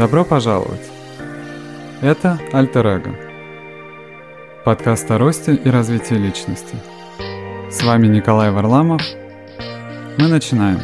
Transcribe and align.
Добро 0.00 0.24
пожаловать! 0.24 0.90
Это 2.00 2.40
Альтер 2.54 2.86
Эго. 2.86 3.14
Подкаст 4.64 5.10
о 5.10 5.18
росте 5.18 5.54
и 5.54 5.68
развитии 5.68 6.14
личности. 6.14 6.74
С 7.70 7.82
вами 7.82 8.06
Николай 8.06 8.50
Варламов. 8.50 9.02
Мы 10.16 10.28
начинаем. 10.28 10.80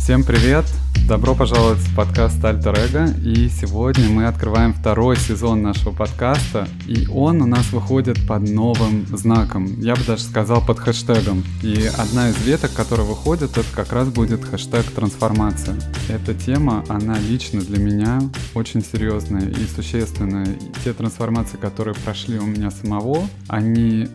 Всем 0.00 0.24
привет! 0.24 0.64
Добро 1.08 1.36
пожаловать 1.36 1.78
в 1.78 1.94
подкаст 1.94 2.44
Альтер 2.44 2.76
Эго. 2.76 3.06
И 3.24 3.48
сегодня 3.48 4.08
мы 4.08 4.26
открываем 4.26 4.74
второй 4.74 5.16
сезон 5.16 5.62
нашего 5.62 5.92
подкаста. 5.94 6.66
И 6.88 7.06
он 7.06 7.40
у 7.42 7.46
нас 7.46 7.70
выходит 7.70 8.26
под 8.26 8.50
новым 8.50 9.06
знаком. 9.16 9.66
Я 9.78 9.94
бы 9.94 10.02
даже 10.02 10.24
сказал 10.24 10.66
под 10.66 10.80
хэштегом. 10.80 11.44
И 11.62 11.88
одна 11.96 12.30
из 12.30 12.44
веток, 12.44 12.72
которая 12.72 13.06
выходит, 13.06 13.56
это 13.56 13.68
как 13.72 13.92
раз 13.92 14.08
будет 14.08 14.44
хэштег 14.44 14.84
трансформация. 14.86 15.76
Эта 16.08 16.34
тема, 16.34 16.84
она 16.88 17.16
лично 17.20 17.60
для 17.60 17.78
меня 17.78 18.20
очень 18.54 18.82
серьезная 18.82 19.48
и 19.48 19.64
существенная. 19.64 20.46
И 20.46 20.72
те 20.82 20.92
трансформации, 20.92 21.56
которые 21.56 21.94
прошли 21.94 22.40
у 22.40 22.46
меня 22.46 22.72
самого, 22.72 23.28
они 23.46 24.08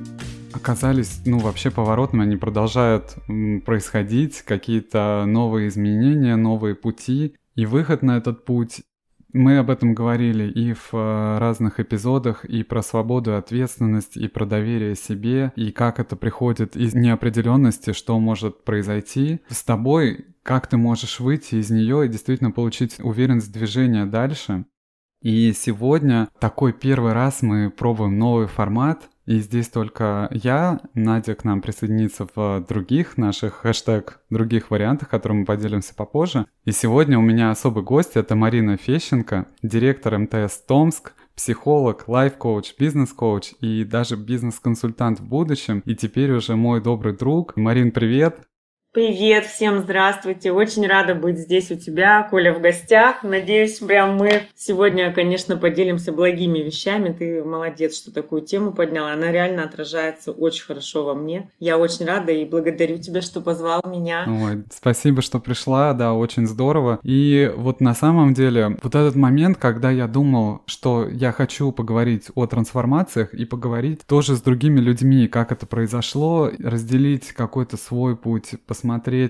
оказались, 0.54 1.22
ну, 1.26 1.40
вообще 1.40 1.72
поворотными, 1.72 2.23
они 2.23 2.38
продолжают 2.38 3.16
происходить, 3.66 4.41
какие-то 4.41 5.26
новые 5.27 5.68
изменения, 5.68 6.36
новые 6.36 6.76
пути. 6.76 7.36
И 7.55 7.66
выход 7.66 8.02
на 8.02 8.18
этот 8.18 8.46
путь 8.46 8.82
мы 9.34 9.58
об 9.58 9.70
этом 9.70 9.93
говорили 9.93 10.49
и 10.49 10.74
в 10.74 10.93
э, 10.93 11.38
разных 11.38 11.80
эпизодах, 11.80 12.43
и 12.46 12.63
про 12.63 12.82
свободу 12.82 13.35
ответственность, 13.35 14.18
и 14.18 14.27
про 14.27 14.46
доверие 14.46 14.96
себе, 14.96 15.54
и 15.55 15.71
как 15.71 15.99
это 15.99 16.16
приходит 16.16 16.76
из 16.76 16.93
неопределенности, 16.93 17.93
что 17.93 18.20
может 18.20 18.63
произойти 18.63 19.40
с 19.49 19.63
тобой, 19.63 20.26
как 20.43 20.68
ты 20.68 20.77
можешь 20.77 21.20
выйти 21.20 21.55
из 21.55 21.70
нее 21.70 22.05
и 22.05 22.10
действительно 22.10 22.52
получить 22.52 22.99
уверенность 22.99 23.54
движения 23.54 24.05
дальше. 24.05 24.65
И 25.21 25.54
сегодня 25.54 26.30
такой 26.40 26.74
первый 26.74 27.13
раз 27.13 27.41
мы 27.41 27.70
пробуем 27.70 28.18
новый 28.18 28.48
формат, 28.48 29.10
и 29.32 29.40
здесь 29.40 29.70
только 29.70 30.27
я, 30.34 30.82
Надя 30.93 31.35
к 31.35 31.46
нам 31.46 31.62
присоединится 31.62 32.27
в 32.35 32.65
других 32.68 33.18
наших 33.18 33.62
хэштег, 33.62 34.20
других 34.29 34.71
вариантах, 34.71 35.07
которым 35.07 35.40
мы 35.40 35.46
поделимся 35.46 35.96
попозже. 35.96 36.48
И 36.65 36.74
сегодня 36.74 37.18
у 37.18 37.21
меня 37.21 37.49
особый 37.49 37.82
гость, 37.82 38.18
это 38.18 38.35
Марина 38.35 38.76
Фещенко, 38.76 39.46
директор 39.63 40.18
МТС 40.18 40.57
Томск, 40.68 41.13
психолог, 41.34 42.09
лайф-коуч, 42.09 42.74
бизнес-коуч 42.77 43.54
и 43.62 43.85
даже 43.85 44.18
бизнес-консультант 44.18 45.21
в 45.21 45.24
будущем. 45.24 45.82
И 45.85 45.96
теперь 45.96 46.34
уже 46.34 46.57
мой 46.57 46.82
добрый 46.82 47.15
друг. 47.15 47.55
Марин, 47.55 47.91
привет! 47.91 48.51
Привет, 48.93 49.45
всем 49.45 49.79
здравствуйте. 49.79 50.51
Очень 50.51 50.85
рада 50.85 51.15
быть 51.15 51.37
здесь 51.37 51.71
у 51.71 51.75
тебя, 51.75 52.23
Коля, 52.23 52.53
в 52.53 52.59
гостях. 52.59 53.23
Надеюсь, 53.23 53.79
прям 53.79 54.17
мы 54.17 54.41
сегодня, 54.53 55.13
конечно, 55.13 55.55
поделимся 55.55 56.11
благими 56.11 56.59
вещами. 56.59 57.15
Ты 57.17 57.41
молодец, 57.41 57.95
что 57.95 58.13
такую 58.13 58.41
тему 58.41 58.73
подняла. 58.73 59.13
Она 59.13 59.31
реально 59.31 59.63
отражается 59.63 60.34
очень 60.34 60.65
хорошо 60.65 61.05
во 61.05 61.13
мне. 61.13 61.49
Я 61.57 61.77
очень 61.77 62.05
рада 62.05 62.34
и 62.34 62.43
благодарю 62.43 62.97
тебя, 62.97 63.21
что 63.21 63.39
позвал 63.39 63.81
меня. 63.87 64.25
Ой, 64.28 64.66
спасибо, 64.69 65.22
что 65.22 65.39
пришла, 65.39 65.94
да, 65.94 66.13
очень 66.13 66.45
здорово. 66.45 67.00
И 67.01 67.50
вот 67.56 67.79
на 67.79 67.95
самом 67.95 68.34
деле, 68.34 68.78
вот 68.84 68.94
этот 68.94 69.16
момент, 69.16 69.57
когда 69.57 69.89
я 69.89 70.09
думал, 70.09 70.63
что 70.66 71.07
я 71.07 71.31
хочу 71.31 71.72
поговорить 71.72 72.25
о 72.35 72.46
трансформациях 72.46 73.34
и 73.34 73.46
поговорить 73.46 74.01
тоже 74.06 74.35
с 74.35 74.41
другими 74.41 74.81
людьми, 74.81 75.30
как 75.30 75.53
это 75.53 75.66
произошло, 75.66 76.51
разделить 76.59 77.31
какой-то 77.31 77.78
свой 77.78 78.18
путь, 78.18 78.56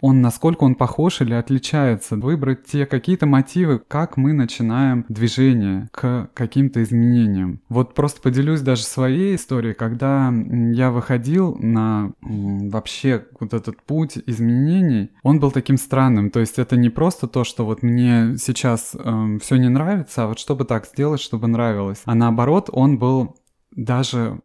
он 0.01 0.22
насколько 0.22 0.63
он 0.63 0.75
похож 0.75 1.22
или 1.22 1.34
отличается, 1.34 2.16
выбрать 2.16 2.66
те 2.66 2.85
какие-то 2.85 3.25
мотивы, 3.25 3.79
как 3.79 4.17
мы 4.17 4.34
начинаем 4.34 5.06
движение 5.09 5.89
к 5.91 6.29
каким-то 6.34 6.81
изменениям. 6.84 7.62
Вот 7.69 7.94
просто 7.94 8.22
поделюсь 8.22 8.62
даже 8.62 8.84
своей 8.84 9.35
историей, 9.35 9.73
когда 9.73 10.34
я 10.73 10.91
выходил 10.91 11.56
на 11.59 12.13
вообще 12.22 13.25
вот 13.39 13.53
этот 13.53 13.81
путь 13.84 14.17
изменений, 14.25 15.12
он 15.23 15.39
был 15.39 15.51
таким 15.51 15.78
странным, 15.78 16.29
то 16.29 16.39
есть 16.39 16.59
это 16.59 16.78
не 16.78 16.89
просто 16.89 17.28
то, 17.28 17.44
что 17.44 17.66
вот 17.66 17.83
мне 17.83 18.35
сейчас 18.38 18.95
э, 18.95 19.00
эм, 19.03 19.39
все 19.39 19.56
не 19.57 19.69
нравится, 19.69 20.23
а 20.23 20.28
вот 20.28 20.39
чтобы 20.39 20.66
так 20.66 20.85
сделать, 20.85 21.22
чтобы 21.22 21.47
нравилось, 21.47 22.01
а 22.06 22.16
наоборот 22.16 22.69
он 22.72 22.97
был 22.97 23.35
даже 23.75 24.41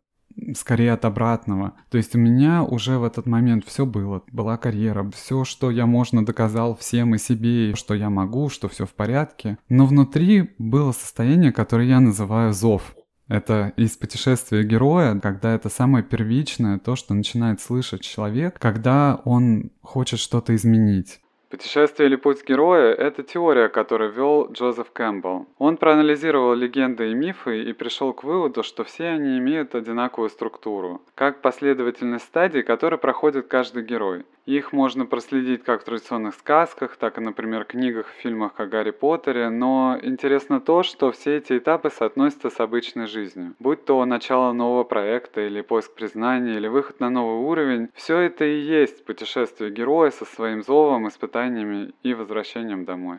скорее 0.55 0.93
от 0.93 1.05
обратного. 1.05 1.75
То 1.91 1.99
есть 1.99 2.15
у 2.15 2.19
меня 2.19 2.63
уже 2.63 2.99
в 2.99 3.05
этот 3.05 3.27
момент 3.27 3.65
все 3.67 3.87
было. 3.87 4.23
Была 4.33 4.57
карьера, 4.57 5.11
все, 5.15 5.45
что 5.45 5.71
я 5.71 5.87
можно 5.87 6.25
доказал 6.25 6.77
всем 6.77 7.15
и 7.15 7.19
себе, 7.19 7.75
что 7.75 7.95
я 7.95 8.11
могу, 8.11 8.49
что 8.49 8.69
все 8.69 8.87
в 8.87 8.95
порядке. 8.95 9.59
Но 9.69 9.87
внутри 9.87 10.55
было 10.59 10.93
состояние, 10.93 11.53
которое 11.53 11.89
я 11.89 12.01
называю 12.01 12.53
зов. 12.53 12.95
Это 13.29 13.73
из 13.77 13.97
путешествия 13.97 14.63
героя, 14.63 15.19
когда 15.19 15.53
это 15.55 15.69
самое 15.69 16.05
первичное, 16.05 16.79
то, 16.79 16.95
что 16.95 17.13
начинает 17.13 17.61
слышать 17.61 18.03
человек, 18.03 18.59
когда 18.61 19.21
он 19.25 19.73
хочет 19.83 20.21
что-то 20.21 20.55
изменить. 20.55 21.21
Путешествие 21.49 22.09
или 22.09 22.17
путь 22.17 22.45
героя– 22.45 22.93
это 22.95 23.23
теория, 23.23 23.69
которую 23.69 24.11
вел 24.11 24.51
Джозеф 24.51 24.91
Кэмпбелл. 24.91 25.47
Он 25.59 25.77
проанализировал 25.77 26.55
легенды 26.55 27.13
и 27.13 27.15
мифы 27.15 27.63
и 27.63 27.73
пришел 27.73 28.13
к 28.13 28.25
выводу, 28.25 28.65
что 28.65 28.83
все 28.83 29.11
они 29.11 29.39
имеют 29.39 29.77
одинаковую 29.77 30.29
структуру, 30.29 31.03
как 31.15 31.43
последовательность 31.43 32.25
стадий, 32.25 32.65
которые 32.65 32.99
проходит 32.99 33.47
каждый 33.47 33.85
герой. 33.85 34.25
Их 34.47 34.73
можно 34.73 35.07
проследить 35.07 35.65
как 35.65 35.83
в 35.83 35.85
традиционных 35.85 36.35
сказках, 36.35 36.97
так 36.97 37.19
и, 37.19 37.21
например, 37.21 37.65
книгах 37.65 38.07
фильмах 38.23 38.53
о 38.59 38.67
Гарри 38.67 38.93
Поттере, 38.93 39.51
но 39.51 39.99
интересно 40.01 40.61
то, 40.61 40.85
что 40.85 41.11
все 41.11 41.39
эти 41.39 41.59
этапы 41.59 41.91
соотносятся 41.91 42.51
с 42.51 42.61
обычной 42.61 43.09
жизнью. 43.09 43.55
Будь 43.59 43.85
то 43.85 44.05
начало 44.05 44.53
нового 44.53 44.85
проекта, 44.85 45.41
или 45.41 45.63
поиск 45.63 45.95
признания, 45.95 46.55
или 46.55 46.69
выход 46.69 47.01
на 47.01 47.11
новый 47.11 47.45
уровень, 47.45 47.89
все 47.93 48.19
это 48.19 48.45
и 48.45 48.61
есть 48.61 49.05
путешествие 49.05 49.73
героя 49.73 50.13
со 50.13 50.25
своим 50.25 50.63
зовом, 50.63 51.09
испытаниями 51.09 51.93
и 52.05 52.15
возвращением 52.15 52.85
домой. 52.85 53.19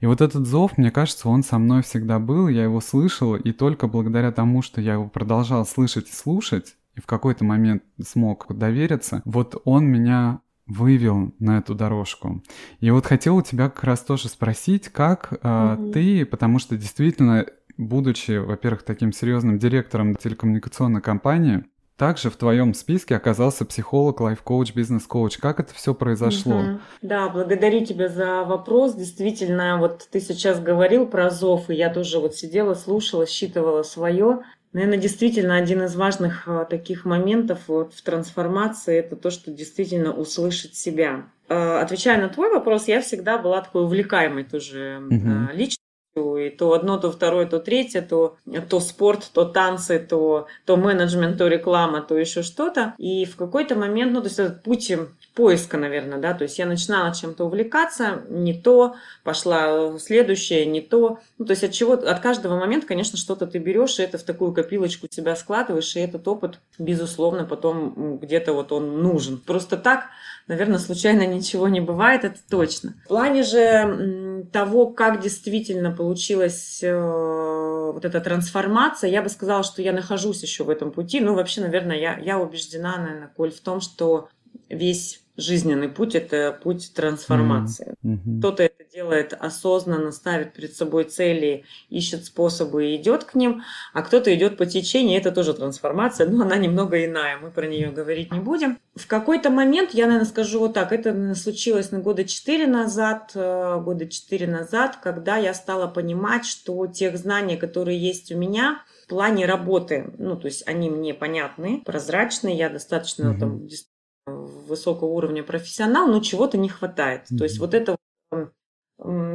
И 0.00 0.06
вот 0.06 0.20
этот 0.20 0.46
зов, 0.46 0.76
мне 0.76 0.90
кажется, 0.90 1.30
он 1.30 1.42
со 1.44 1.58
мной 1.58 1.82
всегда 1.82 2.18
был, 2.18 2.46
я 2.46 2.64
его 2.64 2.80
слышал, 2.80 3.36
и 3.36 3.52
только 3.52 3.86
благодаря 3.86 4.32
тому, 4.32 4.60
что 4.60 4.82
я 4.82 4.92
его 4.92 5.08
продолжал 5.08 5.64
слышать 5.64 6.10
и 6.10 6.12
слушать, 6.12 6.76
и 6.94 7.00
в 7.00 7.06
какой-то 7.06 7.44
момент 7.44 7.82
смог 8.02 8.46
довериться, 8.54 9.22
вот 9.24 9.60
он 9.64 9.86
меня 9.86 10.40
вывел 10.68 11.34
на 11.38 11.58
эту 11.58 11.74
дорожку. 11.74 12.42
И 12.80 12.90
вот 12.90 13.06
хотел 13.06 13.36
у 13.36 13.42
тебя 13.42 13.68
как 13.70 13.84
раз 13.84 14.00
тоже 14.00 14.28
спросить, 14.28 14.88
как 14.88 15.32
э, 15.32 15.36
mm-hmm. 15.42 15.92
ты, 15.92 16.26
потому 16.26 16.58
что 16.58 16.76
действительно, 16.76 17.46
будучи, 17.76 18.36
во-первых, 18.38 18.82
таким 18.82 19.12
серьезным 19.12 19.58
директором 19.58 20.14
телекоммуникационной 20.14 21.00
компании, 21.00 21.64
также 21.98 22.30
в 22.30 22.36
твоем 22.36 22.74
списке 22.74 23.16
оказался 23.16 23.64
психолог, 23.64 24.20
лайф-коуч, 24.20 24.72
бизнес-коуч. 24.72 25.38
Как 25.38 25.58
это 25.58 25.74
все 25.74 25.94
произошло? 25.94 26.60
Угу. 26.60 26.80
Да, 27.02 27.28
благодарю 27.28 27.84
тебя 27.84 28.08
за 28.08 28.44
вопрос. 28.44 28.94
Действительно, 28.94 29.78
вот 29.78 30.06
ты 30.08 30.20
сейчас 30.20 30.60
говорил 30.60 31.06
про 31.06 31.28
зов, 31.28 31.70
и 31.70 31.74
я 31.74 31.92
тоже 31.92 32.20
вот 32.20 32.36
сидела, 32.36 32.74
слушала, 32.74 33.26
считывала 33.26 33.82
свое. 33.82 34.42
Наверное, 34.72 34.98
действительно 34.98 35.56
один 35.56 35.82
из 35.82 35.96
важных 35.96 36.46
а, 36.46 36.64
таких 36.64 37.04
моментов 37.04 37.60
вот 37.68 37.94
в 37.94 38.02
трансформации 38.02 38.98
это 38.98 39.16
то, 39.16 39.30
что 39.30 39.50
действительно 39.50 40.12
услышать 40.12 40.74
себя. 40.74 41.26
А, 41.48 41.80
отвечая 41.80 42.20
на 42.20 42.28
твой 42.28 42.50
вопрос, 42.50 42.88
я 42.88 43.00
всегда 43.00 43.38
была 43.38 43.62
такой 43.62 43.84
увлекаемой 43.84 44.44
тоже 44.44 45.00
угу. 45.06 45.52
личностью. 45.52 45.78
И 46.16 46.50
то 46.50 46.72
одно, 46.72 46.98
то 46.98 47.12
второе, 47.12 47.46
то 47.46 47.60
третье, 47.60 48.02
то, 48.02 48.36
то 48.68 48.80
спорт, 48.80 49.30
то 49.32 49.44
танцы, 49.44 50.00
то, 50.00 50.48
то 50.64 50.76
менеджмент, 50.76 51.38
то 51.38 51.46
реклама, 51.46 52.00
то 52.00 52.18
еще 52.18 52.42
что-то. 52.42 52.94
И 52.98 53.24
в 53.24 53.36
какой-то 53.36 53.76
момент, 53.76 54.12
ну, 54.12 54.20
то 54.20 54.26
есть 54.26 54.38
этот 54.40 54.64
путь 54.64 54.90
поиска, 55.38 55.76
наверное, 55.78 56.18
да, 56.18 56.34
то 56.34 56.42
есть 56.42 56.58
я 56.58 56.66
начинала 56.66 57.14
чем-то 57.14 57.44
увлекаться, 57.44 58.22
не 58.28 58.52
то, 58.52 58.96
пошла 59.22 59.96
следующее, 60.00 60.66
не 60.66 60.80
то, 60.80 61.20
ну, 61.38 61.44
то 61.44 61.52
есть 61.52 61.62
от 61.62 61.70
чего, 61.70 61.92
от 61.92 62.18
каждого 62.18 62.58
момента, 62.58 62.88
конечно, 62.88 63.16
что-то 63.16 63.46
ты 63.46 63.58
берешь, 63.58 64.00
и 64.00 64.02
это 64.02 64.18
в 64.18 64.24
такую 64.24 64.52
копилочку 64.52 65.06
тебя 65.06 65.36
складываешь, 65.36 65.94
и 65.94 66.00
этот 66.00 66.26
опыт, 66.26 66.58
безусловно, 66.80 67.44
потом 67.44 68.18
где-то 68.18 68.52
вот 68.52 68.72
он 68.72 69.00
нужен. 69.00 69.38
Просто 69.38 69.76
так, 69.76 70.06
наверное, 70.48 70.80
случайно 70.80 71.24
ничего 71.24 71.68
не 71.68 71.80
бывает, 71.80 72.24
это 72.24 72.40
точно. 72.50 72.94
В 73.04 73.08
плане 73.08 73.44
же 73.44 74.44
того, 74.52 74.88
как 74.88 75.20
действительно 75.20 75.92
получилась 75.92 76.80
э, 76.82 77.92
вот 77.92 78.04
эта 78.04 78.20
трансформация, 78.20 79.08
я 79.08 79.22
бы 79.22 79.28
сказала, 79.28 79.62
что 79.62 79.82
я 79.82 79.92
нахожусь 79.92 80.42
еще 80.42 80.64
в 80.64 80.70
этом 80.70 80.90
пути. 80.90 81.20
Ну, 81.20 81.34
вообще, 81.34 81.60
наверное, 81.60 81.96
я, 81.96 82.18
я 82.18 82.40
убеждена, 82.40 82.96
наверное, 82.96 83.30
Коль, 83.36 83.52
в 83.52 83.60
том, 83.60 83.80
что 83.80 84.28
весь 84.68 85.22
жизненный 85.38 85.88
путь– 85.88 86.14
это 86.16 86.58
путь 86.62 86.92
трансформации. 86.94 87.94
Mm-hmm. 88.04 88.38
Кто-то 88.40 88.64
это 88.64 88.84
делает 88.92 89.32
осознанно, 89.32 90.10
ставит 90.10 90.52
перед 90.52 90.74
собой 90.74 91.04
цели, 91.04 91.64
ищет 91.88 92.24
способы 92.24 92.86
и 92.86 92.96
идет 92.96 93.24
к 93.24 93.36
ним, 93.36 93.62
а 93.94 94.02
кто-то 94.02 94.34
идет 94.34 94.56
по 94.56 94.66
течению, 94.66 95.18
это 95.18 95.30
тоже 95.30 95.54
трансформация, 95.54 96.28
но 96.28 96.42
она 96.42 96.56
немного 96.56 97.04
иная, 97.04 97.38
мы 97.38 97.50
про 97.52 97.66
нее 97.66 97.90
говорить 97.90 98.32
не 98.32 98.40
будем. 98.40 98.78
В 98.96 99.06
какой-то 99.06 99.50
момент, 99.50 99.90
я, 99.92 100.06
наверное, 100.06 100.28
скажу 100.28 100.58
вот 100.58 100.74
так, 100.74 100.92
это 100.92 101.34
случилось 101.36 101.92
на 101.92 102.00
года 102.00 102.24
четыре 102.24 102.66
назад, 102.66 103.30
э, 103.34 103.80
года 103.80 104.08
четыре 104.08 104.48
назад, 104.48 104.98
когда 105.00 105.36
я 105.36 105.54
стала 105.54 105.86
понимать, 105.86 106.44
что 106.44 106.88
тех 106.88 107.16
знаний, 107.16 107.56
которые 107.56 107.96
есть 107.96 108.32
у 108.32 108.36
меня, 108.36 108.82
в 109.04 109.08
плане 109.08 109.46
работы, 109.46 110.12
ну, 110.18 110.36
то 110.36 110.46
есть 110.46 110.66
они 110.66 110.90
мне 110.90 111.14
понятны, 111.14 111.80
прозрачны, 111.86 112.54
я 112.54 112.68
достаточно 112.68 113.28
mm-hmm. 113.28 113.38
там 113.38 113.68
высокого 114.68 115.08
уровня 115.08 115.42
профессионал, 115.42 116.06
но 116.08 116.20
чего-то 116.20 116.56
не 116.56 116.68
хватает. 116.68 117.22
Mm-hmm. 117.22 117.36
То 117.36 117.44
есть 117.44 117.58
вот 117.58 117.74
это 117.74 117.96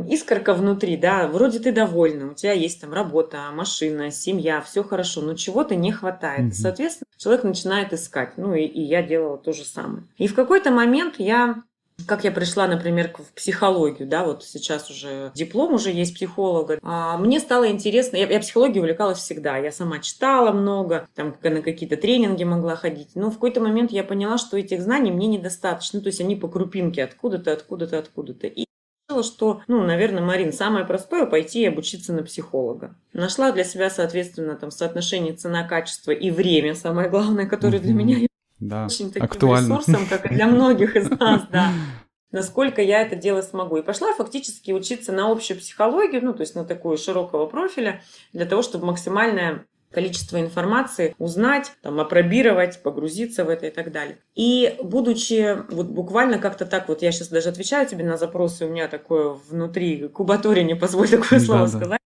искорка 0.07 0.53
внутри, 0.53 0.97
да, 0.97 1.27
вроде 1.27 1.59
ты 1.59 1.71
довольна, 1.71 2.31
у 2.31 2.33
тебя 2.33 2.51
есть 2.51 2.81
там 2.81 2.91
работа, 2.91 3.50
машина, 3.53 4.12
семья, 4.12 4.62
все 4.62 4.83
хорошо, 4.83 5.21
но 5.21 5.35
чего-то 5.35 5.75
не 5.75 5.91
хватает. 5.91 6.47
Mm-hmm. 6.47 6.53
соответственно, 6.53 7.07
человек 7.18 7.44
начинает 7.44 7.94
искать. 7.94 8.38
Ну 8.38 8.53
и, 8.53 8.63
и 8.63 8.81
я 8.81 9.01
делала 9.01 9.38
то 9.38 9.53
же 9.53 9.63
самое. 9.63 10.03
И 10.18 10.27
в 10.27 10.35
какой-то 10.35 10.71
момент 10.71 11.15
я 11.18 11.63
как 12.07 12.24
я 12.24 12.31
пришла, 12.31 12.68
например, 12.68 13.13
в 13.18 13.34
психологию, 13.34 14.07
да, 14.07 14.24
вот 14.25 14.44
сейчас 14.44 14.90
уже 14.90 15.31
диплом 15.36 15.74
уже 15.74 15.92
есть 15.92 16.16
психолога. 16.16 16.80
А, 16.81 17.18
мне 17.18 17.40
стало 17.40 17.69
интересно, 17.69 18.18
я, 18.18 18.28
я 18.28 18.40
психологией 18.40 18.80
увлекалась 18.80 19.19
всегда, 19.19 19.57
я 19.57 19.72
сама 19.72 20.00
читала 20.00 20.51
много, 20.51 21.07
там 21.16 21.36
на 21.42 21.62
какие-то 21.62 21.98
тренинги 21.98 22.44
могла 22.44 22.75
ходить, 22.75 23.10
но 23.16 23.30
в 23.30 23.36
какой-то 23.36 23.62
момент 23.62 23.92
я 23.92 24.04
поняла, 24.04 24.38
что 24.38 24.57
этих 24.57 24.81
знаний 24.81 25.12
мне 25.12 25.28
недостаточно, 25.28 26.01
то 26.01 26.07
есть 26.07 26.22
они 26.22 26.36
по 26.36 26.48
крупинке 26.48 27.04
откуда-то, 27.04 27.51
откуда-то, 27.51 28.00
откуда-то. 28.00 28.48
И 28.48 28.66
решила, 29.13 29.24
что, 29.24 29.62
ну, 29.68 29.84
наверное, 29.84 30.24
Марин, 30.24 30.54
самое 30.54 30.86
простое 30.86 31.25
пойти 31.25 31.62
и 31.62 31.68
обучиться 31.68 32.13
на 32.13 32.24
психолога. 32.24 32.95
Нашла 33.13 33.51
для 33.51 33.63
себя, 33.63 33.90
соответственно, 33.90 34.56
там 34.56 34.72
соотношение 34.72 35.34
цена-качество 35.34 36.12
и 36.12 36.31
время, 36.31 36.75
самое 36.75 37.10
главное, 37.10 37.48
которое 37.48 37.80
для 37.80 37.94
меня 37.94 38.18
да, 38.68 38.86
очень 38.86 39.12
таким 39.12 39.24
актуально. 39.24 39.77
ресурсом, 39.77 40.06
как 40.10 40.25
и 40.25 40.36
для 40.36 40.48
многих 40.48 40.95
из 40.95 41.10
нас, 41.10 41.44
да. 41.51 41.71
Насколько 42.31 42.81
я 42.81 43.01
это 43.01 43.15
дело 43.15 43.42
смогу. 43.42 43.77
И 43.77 43.83
пошла 43.83 44.12
фактически 44.13 44.71
учиться 44.71 45.12
на 45.12 45.31
общую 45.31 45.60
психологию, 45.60 46.25
ну, 46.25 46.33
то 46.33 46.42
есть 46.42 46.56
на 46.56 46.65
такую 46.65 46.98
широкого 46.98 47.45
профиля, 47.45 48.01
для 48.33 48.45
того, 48.45 48.63
чтобы 48.63 48.88
максимальное 48.88 49.65
количество 49.92 50.42
информации 50.42 51.15
узнать, 51.19 51.71
там, 51.81 52.00
опробировать, 52.00 52.81
погрузиться 52.81 53.45
в 53.45 53.50
это 53.50 53.68
и 53.68 53.69
так 53.69 53.92
далее. 53.92 54.18
И 54.33 54.75
будучи 54.81 55.56
вот 55.71 55.86
буквально 55.86 56.39
как-то 56.39 56.66
так, 56.66 56.89
вот 56.89 57.04
я 57.04 57.12
сейчас 57.12 57.27
даже 57.27 57.50
отвечаю 57.50 57.88
тебе 57.88 58.04
на 58.04 58.18
запросы, 58.18 58.66
у 58.66 58.69
меня 58.69 58.88
такое 58.88 59.30
внутри 59.30 60.07
кубатория, 60.07 60.63
не 60.63 60.75
позволь 60.75 61.09
такое 61.09 61.39
слово 61.39 61.68
да, 61.68 61.68
сказать, 61.68 62.00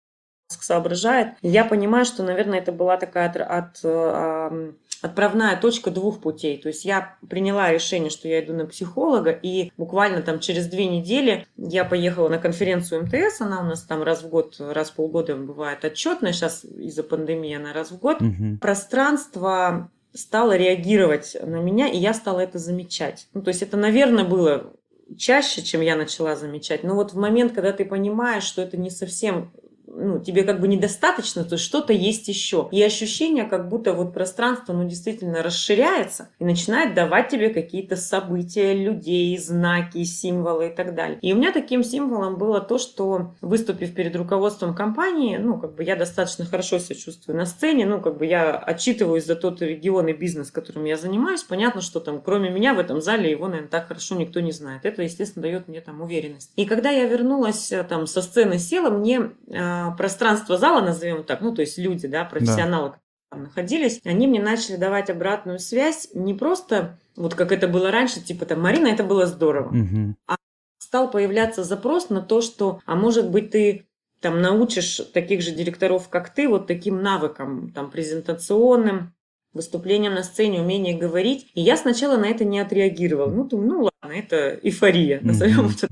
соображает. 0.49 1.35
Я 1.43 1.65
понимаю, 1.65 2.05
что, 2.05 2.23
наверное, 2.23 2.59
это 2.59 2.73
была 2.73 2.97
такая 2.97 3.29
от, 3.29 3.37
от 3.37 3.81
э, 3.85 4.73
отправная 5.03 5.61
точка 5.61 5.91
двух 5.91 6.21
путей. 6.21 6.59
То 6.59 6.69
есть 6.69 6.85
я 6.85 7.17
приняла 7.29 7.71
решение, 7.71 8.11
что 8.11 8.29
я 8.29 8.45
иду 8.45 8.55
на 8.55 8.67
психолога, 8.67 9.31
и 9.31 9.73
буквально 9.77 10.23
там 10.23 10.41
через 10.41 10.67
две 10.67 10.87
недели 10.87 11.47
я 11.57 11.85
поехала 11.85 12.29
на 12.29 12.39
конференцию 12.39 13.05
МТС, 13.05 13.41
она 13.41 13.61
у 13.61 13.65
нас 13.65 13.83
там 13.83 14.03
раз 14.03 14.23
в 14.23 14.29
год, 14.29 14.57
раз 14.59 14.91
в 14.91 14.95
полгода 14.95 15.37
бывает 15.37 15.85
отчетная, 15.85 16.33
сейчас 16.33 16.65
из-за 16.65 17.03
пандемии 17.03 17.55
она 17.55 17.73
раз 17.73 17.91
в 17.91 17.99
год. 17.99 18.23
Угу. 18.23 18.59
Пространство 18.61 19.91
стало 20.15 20.57
реагировать 20.57 21.37
на 21.41 21.57
меня, 21.57 21.89
и 21.89 21.99
я 21.99 22.15
стала 22.15 22.41
это 22.41 22.59
замечать. 22.59 23.29
Ну, 23.35 23.43
то 23.43 23.49
есть 23.49 23.63
это, 23.63 23.77
наверное, 23.77 24.25
было 24.25 24.73
чаще, 25.19 25.63
чем 25.63 25.81
я 25.81 25.97
начала 25.97 26.37
замечать. 26.37 26.85
Но 26.85 26.95
вот 26.95 27.13
в 27.13 27.19
момент, 27.19 27.53
когда 27.53 27.73
ты 27.73 27.85
понимаешь, 27.85 28.45
что 28.45 28.63
это 28.63 28.77
не 28.77 28.91
совсем 28.91 29.53
ну, 29.97 30.19
тебе 30.19 30.45
как 30.45 30.61
бы 30.61 30.69
недостаточно, 30.69 31.45
то 31.45 31.57
что-то 31.57 31.93
есть 31.93 32.29
еще. 32.29 32.69
И 32.73 32.83
ощущение, 32.83 33.45
как 33.45 33.69
будто 33.69 33.93
вот 33.93 34.13
пространство, 34.13 34.73
ну, 34.73 34.85
действительно 34.89 35.43
расширяется 35.43 36.29
и 36.39 36.45
начинает 36.45 36.95
давать 36.95 37.29
тебе 37.29 37.51
какие-то 37.51 37.97
события, 37.97 38.75
людей, 38.75 39.37
знаки, 39.39 40.05
символы 40.05 40.69
и 40.69 40.75
так 40.75 40.95
далее. 40.95 41.19
И 41.21 41.33
у 41.33 41.37
меня 41.37 41.53
таким 41.53 41.85
символом 41.85 42.37
было 42.37 42.61
то, 42.61 42.79
что 42.79 43.35
выступив 43.41 43.95
перед 43.95 44.15
руководством 44.17 44.75
компании, 44.75 45.37
ну, 45.37 45.59
как 45.59 45.75
бы 45.75 45.85
я 45.85 45.97
достаточно 45.97 46.45
хорошо 46.45 46.79
себя 46.79 46.97
чувствую 46.97 47.37
на 47.37 47.47
сцене, 47.47 47.87
ну, 47.87 48.01
как 48.01 48.19
бы 48.19 48.27
я 48.27 48.57
отчитываюсь 48.57 49.27
за 49.27 49.37
тот 49.37 49.63
регион 49.63 50.09
и 50.09 50.13
бизнес, 50.13 50.51
которым 50.51 50.85
я 50.85 50.97
занимаюсь. 50.97 51.43
Понятно, 51.43 51.81
что 51.81 52.01
там, 52.01 52.21
кроме 52.21 52.51
меня 52.51 52.75
в 52.75 52.79
этом 52.79 53.01
зале, 53.01 53.31
его, 53.31 53.47
наверное, 53.47 53.69
так 53.69 53.89
хорошо 53.89 54.15
никто 54.15 54.41
не 54.41 54.53
знает. 54.53 54.85
Это, 54.85 55.03
естественно, 55.03 55.43
дает 55.43 55.69
мне 55.69 55.81
там 55.81 56.01
уверенность. 56.01 56.53
И 56.57 56.65
когда 56.65 56.91
я 56.91 57.07
вернулась 57.07 57.73
э, 57.73 57.83
там 57.85 58.07
со 58.07 58.23
сцены 58.23 58.59
села, 58.59 58.91
мне 58.91 59.31
э, 59.49 59.84
пространство 59.93 60.57
зала, 60.57 60.81
назовем 60.81 61.25
так, 61.25 61.41
ну, 61.41 61.55
то 61.55 61.61
есть 61.61 61.79
люди, 61.79 62.07
да, 62.09 62.25
профессионалы, 62.25 62.91
да. 62.91 62.97
там 63.31 63.43
находились, 63.45 64.01
они 64.05 64.27
мне 64.27 64.41
начали 64.41 64.77
давать 64.77 65.11
обратную 65.11 65.59
связь 65.59 66.09
не 66.15 66.35
просто, 66.35 66.99
вот 67.17 67.35
как 67.35 67.53
это 67.53 67.69
было 67.69 67.91
раньше, 67.91 68.21
типа 68.21 68.47
там, 68.47 68.61
Марина, 68.61 68.89
это 68.89 69.05
было 69.05 69.27
здорово, 69.27 69.69
угу. 69.69 70.15
а 70.27 70.37
стал 70.79 71.11
появляться 71.11 71.65
запрос 71.65 72.11
на 72.11 72.21
то, 72.21 72.41
что, 72.41 72.81
а 72.87 72.95
может 72.95 73.31
быть, 73.31 73.51
ты 73.51 73.87
там 74.21 74.41
научишь 74.41 75.03
таких 75.13 75.43
же 75.43 75.51
директоров, 75.51 76.09
как 76.09 76.31
ты, 76.31 76.49
вот 76.49 76.67
таким 76.67 77.03
навыкам, 77.03 77.71
там, 77.73 77.91
презентационным, 77.91 79.13
выступлением 79.55 80.15
на 80.15 80.23
сцене, 80.23 80.61
умение 80.61 80.97
говорить. 80.97 81.47
И 81.55 81.61
я 81.61 81.77
сначала 81.77 82.17
на 82.17 82.27
это 82.27 82.45
не 82.45 82.59
отреагировала. 82.59 83.31
Ну, 83.31 83.45
думаю, 83.45 83.69
ну 83.69 83.83
ладно, 83.85 84.17
это 84.17 84.59
эйфория, 84.63 85.21
назовем 85.23 85.69
это. 85.69 85.89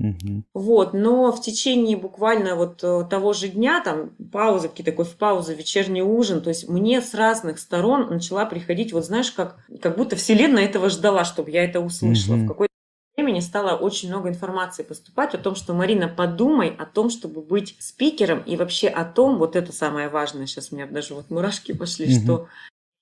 Вот, 0.53 0.93
но 0.93 1.31
в 1.31 1.41
течение 1.41 1.97
буквально 1.97 2.55
вот 2.55 2.83
э, 2.83 3.05
того 3.09 3.33
же 3.33 3.47
дня, 3.47 3.81
там, 3.81 4.11
паузы, 4.31 4.69
какие-то 4.69 4.91
такой 4.91 5.05
в 5.05 5.15
паузы, 5.15 5.55
вечерний 5.55 6.01
ужин, 6.01 6.41
то 6.41 6.49
есть 6.49 6.67
мне 6.67 7.01
с 7.01 7.13
разных 7.13 7.59
сторон 7.59 8.09
начала 8.09 8.45
приходить, 8.45 8.93
вот 8.93 9.05
знаешь, 9.05 9.31
как, 9.31 9.57
как 9.81 9.97
будто 9.97 10.15
вселенная 10.15 10.65
этого 10.65 10.89
ждала, 10.89 11.25
чтобы 11.25 11.51
я 11.51 11.63
это 11.63 11.79
услышала. 11.79 12.35
В 12.35 12.47
какой-то 12.47 12.73
времени 13.15 13.39
стало 13.39 13.75
очень 13.75 14.09
много 14.09 14.29
информации 14.29 14.83
поступать 14.83 15.33
о 15.35 15.37
том, 15.37 15.55
что, 15.55 15.73
Марина, 15.73 16.07
подумай 16.07 16.75
о 16.77 16.85
том, 16.85 17.09
чтобы 17.09 17.41
быть 17.41 17.75
спикером 17.79 18.39
и 18.39 18.55
вообще 18.55 18.87
о 18.87 19.05
том, 19.05 19.37
вот 19.37 19.55
это 19.55 19.71
самое 19.71 20.09
важное, 20.09 20.45
сейчас 20.45 20.71
у 20.71 20.75
меня 20.75 20.87
даже 20.87 21.13
вот 21.13 21.29
мурашки 21.29 21.73
пошли, 21.73 22.13
что 22.13 22.47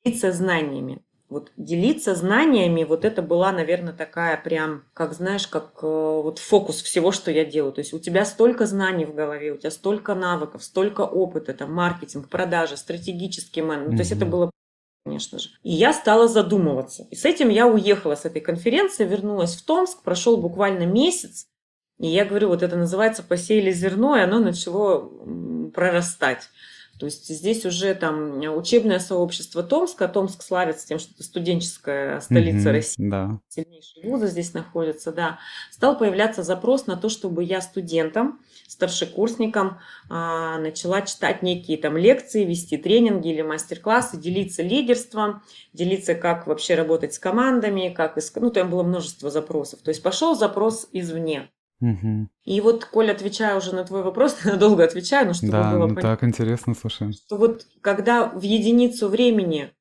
делиться 0.03 0.31
знаниями. 0.31 1.01
Вот 1.29 1.51
делиться 1.55 2.13
знаниями, 2.13 2.83
вот 2.83 3.05
это 3.05 3.21
была, 3.21 3.53
наверное, 3.53 3.93
такая 3.93 4.35
прям, 4.35 4.83
как 4.93 5.13
знаешь, 5.13 5.47
как 5.47 5.79
э, 5.81 5.87
вот 5.87 6.39
фокус 6.39 6.81
всего, 6.81 7.13
что 7.13 7.31
я 7.31 7.45
делаю. 7.45 7.71
То 7.71 7.79
есть 7.79 7.93
у 7.93 7.99
тебя 7.99 8.25
столько 8.25 8.65
знаний 8.65 9.05
в 9.05 9.15
голове, 9.15 9.53
у 9.53 9.57
тебя 9.57 9.71
столько 9.71 10.13
навыков, 10.13 10.61
столько 10.61 11.01
опыта, 11.01 11.53
там, 11.53 11.73
маркетинг, 11.73 12.27
продажи, 12.27 12.75
стратегический 12.75 13.61
менеджмент. 13.61 13.93
Mm-hmm. 13.93 13.97
То 13.97 14.01
есть 14.01 14.11
это 14.11 14.25
было 14.25 14.51
конечно 15.05 15.39
же. 15.39 15.49
И 15.63 15.71
я 15.71 15.93
стала 15.93 16.27
задумываться. 16.27 17.07
И 17.09 17.15
с 17.15 17.23
этим 17.23 17.47
я 17.47 17.65
уехала 17.65 18.15
с 18.15 18.25
этой 18.25 18.41
конференции, 18.41 19.05
вернулась 19.05 19.55
в 19.55 19.65
Томск, 19.65 20.03
прошел 20.03 20.37
буквально 20.37 20.85
месяц. 20.85 21.47
И 21.97 22.07
я 22.07 22.25
говорю, 22.25 22.49
вот 22.49 22.61
это 22.61 22.75
называется 22.75 23.23
посеяли 23.23 23.71
зерно, 23.71 24.17
и 24.17 24.21
оно 24.21 24.39
начало 24.39 25.09
прорастать. 25.73 26.49
То 27.01 27.05
есть 27.05 27.27
здесь 27.29 27.65
уже 27.65 27.95
там 27.95 28.41
учебное 28.55 28.99
сообщество 28.99 29.63
Томска. 29.63 30.07
Томск 30.07 30.43
славится 30.43 30.85
тем, 30.85 30.99
что 30.99 31.11
это 31.15 31.23
студенческая 31.23 32.19
столица 32.19 32.69
угу, 32.69 32.75
России. 32.75 33.09
Да. 33.09 33.39
Сильнейшие 33.49 34.07
вузы 34.07 34.27
здесь 34.27 34.53
находятся, 34.53 35.11
да. 35.11 35.39
Стал 35.71 35.97
появляться 35.97 36.43
запрос 36.43 36.85
на 36.85 36.97
то, 36.97 37.09
чтобы 37.09 37.43
я 37.43 37.61
студентам, 37.61 38.39
старшекурсникам 38.67 39.79
а, 40.11 40.59
начала 40.59 41.01
читать 41.01 41.41
некие 41.41 41.79
там 41.79 41.97
лекции, 41.97 42.45
вести 42.45 42.77
тренинги 42.77 43.29
или 43.29 43.41
мастер-классы, 43.41 44.17
делиться 44.17 44.61
лидерством, 44.61 45.41
делиться, 45.73 46.13
как 46.13 46.45
вообще 46.45 46.75
работать 46.75 47.15
с 47.15 47.19
командами, 47.19 47.91
как 47.97 48.19
иск... 48.19 48.37
ну 48.37 48.51
там 48.51 48.69
было 48.69 48.83
множество 48.83 49.31
запросов. 49.31 49.79
То 49.81 49.89
есть 49.89 50.03
пошел 50.03 50.35
запрос 50.35 50.87
извне. 50.91 51.49
Угу. 51.81 52.27
И 52.45 52.61
вот, 52.61 52.85
Коль, 52.85 53.11
отвечаю 53.11 53.57
уже 53.57 53.75
на 53.75 53.83
твой 53.83 54.03
вопрос, 54.03 54.37
долго 54.57 54.83
отвечаю, 54.83 55.27
но 55.27 55.33
чтобы 55.33 55.51
да, 55.51 55.71
было 55.73 55.87
ну, 55.87 55.95
так 55.95 56.23
интересно, 56.23 56.75
слушай. 56.79 57.11
Что 57.11 57.37
вот 57.37 57.65
когда 57.81 58.29
в 58.29 58.41
единицу 58.41 59.09
времени 59.09 59.73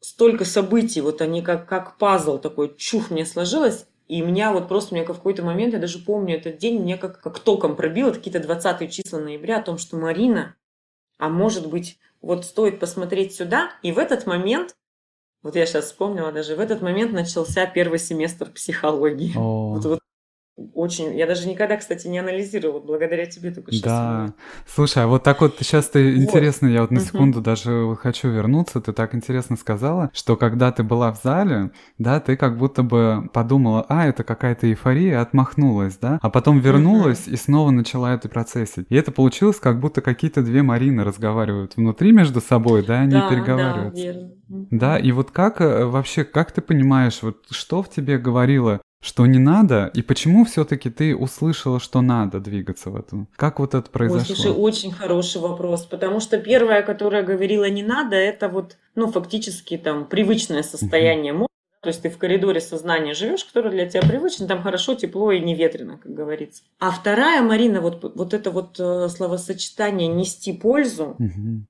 столько 0.00 0.44
событий, 0.44 1.00
вот 1.00 1.20
они 1.20 1.42
как, 1.42 1.68
как 1.68 1.98
пазл 1.98 2.38
такой, 2.38 2.74
чух 2.76 3.10
мне 3.10 3.26
сложилось, 3.26 3.86
и 4.06 4.22
меня 4.22 4.52
вот 4.52 4.68
просто, 4.68 4.94
мне 4.94 5.04
в 5.04 5.08
какой-то 5.08 5.44
момент, 5.44 5.74
я 5.74 5.78
даже 5.78 5.98
помню 5.98 6.36
этот 6.36 6.58
день, 6.58 6.80
мне 6.80 6.96
как, 6.96 7.20
как 7.20 7.38
током 7.40 7.76
пробило, 7.76 8.12
какие-то 8.12 8.40
20 8.40 8.90
числа 8.92 9.18
ноября, 9.18 9.58
о 9.58 9.62
том, 9.62 9.78
что 9.78 9.96
Марина, 9.96 10.56
а 11.18 11.28
может 11.28 11.68
быть, 11.68 11.98
вот 12.20 12.44
стоит 12.44 12.80
посмотреть 12.80 13.34
сюда, 13.34 13.70
и 13.82 13.92
в 13.92 13.98
этот 13.98 14.26
момент 14.26 14.74
вот 15.42 15.56
я 15.56 15.64
сейчас 15.64 15.86
вспомнила 15.86 16.32
даже, 16.32 16.54
в 16.54 16.60
этот 16.60 16.82
момент 16.82 17.12
начался 17.12 17.64
первый 17.66 17.98
семестр 17.98 18.50
психологии. 18.50 19.32
О. 19.36 19.74
Вот, 19.74 19.84
вот 19.86 20.00
очень... 20.74 21.16
Я 21.16 21.26
даже 21.26 21.48
никогда, 21.48 21.76
кстати, 21.76 22.06
не 22.06 22.18
анализировала, 22.18 22.80
благодаря 22.80 23.26
тебе 23.26 23.50
только 23.50 23.72
сейчас. 23.72 23.84
Да. 23.84 24.34
Слушай, 24.66 25.04
а 25.04 25.06
вот 25.06 25.22
так 25.22 25.40
вот 25.40 25.56
сейчас 25.58 25.88
ты 25.88 26.14
Вот. 26.14 26.22
интересно, 26.22 26.66
я 26.66 26.82
вот 26.82 26.90
на 26.90 27.00
секунду 27.00 27.40
даже 27.40 27.84
вот 27.84 27.98
хочу 27.98 28.28
вернуться, 28.28 28.80
ты 28.80 28.92
так 28.92 29.14
интересно 29.14 29.56
сказала, 29.56 30.10
что 30.12 30.36
когда 30.36 30.72
ты 30.72 30.82
была 30.82 31.12
в 31.12 31.22
зале, 31.22 31.70
да, 31.98 32.20
ты 32.20 32.36
как 32.36 32.56
будто 32.58 32.82
бы 32.82 33.28
подумала, 33.32 33.84
а, 33.88 34.06
это 34.06 34.24
какая-то 34.24 34.68
эйфория, 34.70 35.20
отмахнулась, 35.20 35.96
да, 35.96 36.18
а 36.22 36.30
потом 36.30 36.58
вернулась 36.60 37.26
и 37.28 37.36
снова 37.36 37.70
начала 37.70 38.14
это 38.14 38.28
процессить. 38.28 38.86
И 38.88 38.94
это 38.96 39.12
получилось, 39.12 39.56
как 39.58 39.80
будто 39.80 40.00
какие-то 40.00 40.42
две 40.42 40.62
Марины 40.62 41.04
разговаривают 41.04 41.76
внутри 41.76 42.12
между 42.12 42.40
собой, 42.40 42.84
да, 42.84 43.00
они 43.00 43.12
Да, 43.12 43.22
да, 43.22 43.28
переговариваются. 43.28 44.02
верно. 44.02 44.30
Мгм. 44.48 44.66
Да, 44.70 44.98
и 44.98 45.12
вот 45.12 45.30
как 45.30 45.60
э, 45.60 45.84
вообще, 45.84 46.24
как 46.24 46.50
ты 46.52 46.60
понимаешь, 46.60 47.20
вот 47.22 47.36
что 47.50 47.82
в 47.82 47.90
тебе 47.90 48.18
говорило, 48.18 48.80
что 49.00 49.26
не 49.26 49.38
надо, 49.38 49.90
и 49.94 50.02
почему 50.02 50.44
все-таки 50.44 50.90
ты 50.90 51.16
услышала, 51.16 51.80
что 51.80 52.02
надо 52.02 52.38
двигаться 52.38 52.90
в 52.90 52.96
этом? 52.96 53.28
Как 53.36 53.58
вот 53.58 53.74
это 53.74 53.86
Ой, 53.86 53.92
произошло? 53.92 54.34
слушай, 54.34 54.52
очень 54.52 54.92
хороший 54.92 55.40
вопрос, 55.40 55.84
потому 55.84 56.20
что 56.20 56.38
первое, 56.38 56.82
которое 56.82 57.22
говорила 57.22 57.68
не 57.68 57.82
надо, 57.82 58.16
это 58.16 58.48
вот, 58.48 58.76
ну, 58.94 59.10
фактически 59.10 59.78
там 59.78 60.06
привычное 60.06 60.62
состояние 60.62 61.32
мозга, 61.32 61.48
то 61.80 61.88
есть 61.88 62.02
ты 62.02 62.10
в 62.10 62.18
коридоре 62.18 62.60
сознания 62.60 63.14
живешь, 63.14 63.44
которое 63.44 63.70
для 63.70 63.88
тебя 63.88 64.02
привычно, 64.02 64.46
там 64.46 64.62
хорошо, 64.62 64.94
тепло 64.94 65.32
и 65.32 65.40
не 65.40 65.54
ветрено, 65.54 65.96
как 65.96 66.12
говорится. 66.12 66.62
А 66.78 66.90
вторая, 66.90 67.42
Марина, 67.42 67.80
вот, 67.80 68.14
вот 68.14 68.34
это 68.34 68.50
вот 68.50 68.78
э, 68.78 69.08
словосочетание 69.08 70.08
«нести 70.08 70.52
пользу», 70.52 71.16
Мгм. 71.18 71.66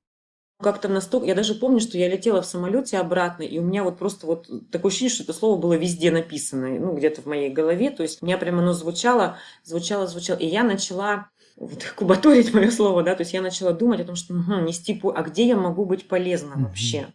Как-то 0.61 0.88
настолько... 0.88 1.26
Я 1.26 1.35
даже 1.35 1.55
помню, 1.55 1.81
что 1.81 1.99
я 1.99 2.09
летела 2.09 2.43
в 2.43 2.47
самолете 2.47 2.99
обратно, 2.99 3.43
и 3.43 3.59
у 3.59 3.62
меня 3.62 3.85
вот 3.85 3.99
просто 3.99 4.26
вот 4.26 4.49
такое 4.71 4.90
ощущение, 4.90 5.14
что 5.14 5.25
это 5.25 5.33
слово 5.33 5.61
было 5.61 5.75
везде 5.75 6.11
написано, 6.11 6.69
ну, 6.69 6.95
где-то 6.95 7.23
в 7.23 7.26
моей 7.26 7.50
голове. 7.50 7.90
То 7.90 8.02
есть 8.02 8.23
у 8.23 8.26
меня 8.26 8.38
прямо 8.38 8.61
оно 8.61 8.73
звучало, 8.73 9.38
звучало, 9.64 10.07
звучало. 10.07 10.38
И 10.38 10.47
я 10.47 10.62
начала 10.62 11.29
вот, 11.57 11.85
кубаторить 11.97 12.55
мое 12.55 12.71
слово, 12.71 13.02
да, 13.02 13.14
то 13.14 13.23
есть 13.23 13.33
я 13.33 13.43
начала 13.43 13.73
думать 13.73 14.00
о 14.00 14.05
том, 14.05 14.17
что 14.17 14.35
«Мгм, 14.35 14.64
нести... 14.64 15.00
А 15.14 15.23
где 15.23 15.47
я 15.47 15.57
могу 15.57 15.85
быть 15.85 16.09
полезна 16.09 16.57
вообще? 16.57 17.09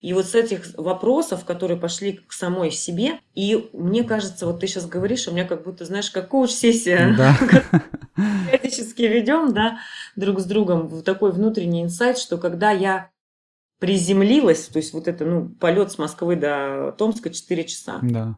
И 0.00 0.12
вот 0.12 0.26
с 0.26 0.34
этих 0.34 0.76
вопросов, 0.76 1.44
которые 1.44 1.78
пошли 1.78 2.12
к 2.12 2.32
самой 2.32 2.70
себе, 2.70 3.20
и 3.34 3.70
мне 3.72 4.04
кажется, 4.04 4.46
вот 4.46 4.60
ты 4.60 4.66
сейчас 4.66 4.86
говоришь, 4.86 5.26
у 5.28 5.32
меня 5.32 5.46
как 5.46 5.64
будто, 5.64 5.86
знаешь, 5.86 6.10
как 6.10 6.28
коуч-сессия, 6.28 7.14
Да. 7.16 7.36
периодически 8.50 9.02
ведем, 9.02 9.52
да, 9.52 9.78
друг 10.16 10.40
с 10.40 10.44
другом 10.44 10.88
в 10.88 11.02
такой 11.02 11.32
внутренний 11.32 11.82
инсайт, 11.82 12.18
что 12.18 12.38
когда 12.38 12.70
я 12.70 13.10
приземлилась, 13.80 14.66
то 14.66 14.78
есть 14.78 14.92
вот 14.92 15.08
это, 15.08 15.24
ну, 15.24 15.48
полет 15.48 15.92
с 15.92 15.98
Москвы 15.98 16.36
до 16.36 16.94
Томска 16.96 17.30
4 17.30 17.64
часа, 17.64 17.98
Да. 18.02 18.36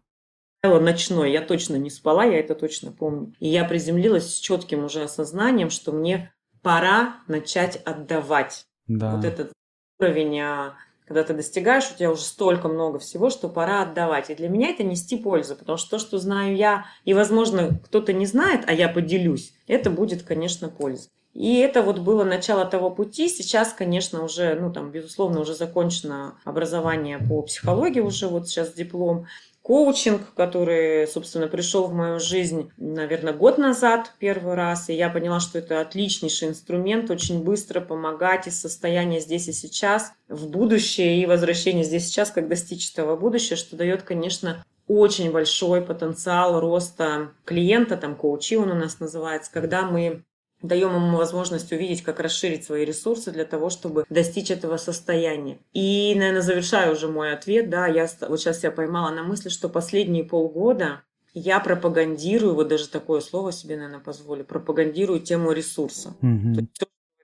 Было 0.63 0.81
ночной, 0.81 1.31
я 1.31 1.43
точно 1.43 1.77
не 1.77 1.91
спала, 1.91 2.25
я 2.25 2.41
это 2.41 2.57
точно 2.57 2.91
помню. 2.91 3.35
И 3.39 3.47
я 3.47 3.65
приземлилась 3.65 4.35
с 4.35 4.39
четким 4.39 4.85
уже 4.85 5.05
осознанием, 5.05 5.71
что 5.71 5.93
мне 5.93 6.33
пора 6.63 7.19
начать 7.29 7.77
отдавать. 7.85 8.67
Да. 8.89 9.15
Вот 9.15 9.25
этот 9.25 9.53
уровень, 10.01 10.41
а, 10.41 10.75
когда 11.07 11.23
ты 11.23 11.35
достигаешь, 11.35 11.91
у 11.91 11.97
тебя 11.97 12.11
уже 12.11 12.23
столько 12.23 12.69
много 12.69 12.99
всего, 12.99 13.31
что 13.31 13.49
пора 13.49 13.83
отдавать. 13.83 14.29
И 14.31 14.35
для 14.35 14.49
меня 14.49 14.71
это 14.71 14.83
нести 14.83 15.17
пользу, 15.17 15.55
потому 15.55 15.79
что 15.79 15.91
то, 15.91 15.99
что 15.99 16.19
знаю 16.19 16.57
я, 16.57 16.87
и, 17.05 17.15
возможно, 17.15 17.79
кто-то 17.85 18.13
не 18.13 18.27
знает, 18.27 18.65
а 18.67 18.73
я 18.73 18.89
поделюсь, 18.89 19.55
это 19.69 19.91
будет, 19.91 20.25
конечно, 20.25 20.69
польза. 20.69 21.09
И 21.37 21.57
это 21.59 21.83
вот 21.83 21.99
было 21.99 22.25
начало 22.25 22.65
того 22.65 22.91
пути. 22.91 23.29
Сейчас, 23.29 23.75
конечно, 23.75 24.25
уже, 24.25 24.55
ну 24.55 24.73
там, 24.73 24.91
безусловно, 24.91 25.41
уже 25.41 25.55
закончено 25.55 26.39
образование 26.45 27.19
по 27.19 27.43
психологии, 27.43 28.01
уже 28.01 28.27
вот 28.27 28.49
сейчас 28.49 28.73
диплом. 28.73 29.27
Коучинг, 29.61 30.33
который, 30.35 31.07
собственно, 31.07 31.47
пришел 31.47 31.89
в 31.89 31.93
мою 31.93 32.21
жизнь, 32.21 32.71
наверное, 32.79 33.35
год 33.35 33.59
назад 33.59 34.15
первый 34.19 34.55
раз, 34.55 34.89
и 34.89 34.95
я 34.95 35.11
поняла, 35.11 35.41
что 35.41 35.59
это 35.59 35.83
отличнейший 35.83 36.49
инструмент, 36.49 37.11
очень 37.11 37.45
быстро 37.45 37.81
помогать 37.83 38.47
из 38.47 38.59
состояния 38.59 39.21
здесь 39.21 39.49
и 39.49 39.53
сейчас 39.53 40.13
в 40.29 40.49
будущее 40.49 41.21
и 41.21 41.27
возвращение 41.27 41.85
здесь 41.85 42.07
и 42.07 42.09
сейчас, 42.09 42.31
как 42.31 42.49
достичь 42.49 42.91
этого 42.93 43.15
будущего, 43.15 43.57
что 43.57 43.77
дает, 43.77 44.05
конечно, 44.05 44.65
очень 44.89 45.31
большой 45.31 45.83
потенциал 45.83 46.61
роста 46.61 47.33
клиента, 47.45 47.99
там 47.99 48.15
коучи 48.15 48.55
он 48.55 48.71
у 48.71 48.75
нас 48.75 49.01
называется, 49.01 49.51
когда 49.53 49.83
мы 49.83 50.23
даем 50.63 50.95
ему 50.95 51.17
возможность 51.17 51.73
увидеть, 51.73 52.03
как 52.03 52.21
расширить 52.21 52.65
свои 52.65 52.85
ресурсы 52.85 53.31
для 53.31 53.45
того, 53.45 53.71
чтобы 53.71 54.05
достичь 54.09 54.51
этого 54.51 54.77
состояния. 54.77 55.59
И, 55.73 56.15
наверное, 56.17 56.43
завершаю 56.43 56.93
уже 56.93 57.09
мой 57.09 57.33
ответ, 57.33 57.71
да, 57.71 57.87
я 57.87 58.09
вот 58.29 58.41
сейчас 58.41 58.65
я 58.65 58.71
поймала 58.71 59.11
на 59.11 59.23
мысли, 59.23 59.49
что 59.49 59.69
последние 59.69 60.25
полгода 60.25 61.03
я 61.35 61.61
пропагандирую, 61.61 62.55
вот 62.55 62.69
даже 62.69 62.89
такое 62.89 63.21
слово 63.21 63.53
себе, 63.53 63.77
наверное, 63.77 64.01
позволю, 64.01 64.45
пропагандирую 64.45 65.21
тему 65.21 65.53
ресурса. 65.53 66.15
Мгм. 66.23 66.55
То 66.55 66.61
есть 66.61 66.73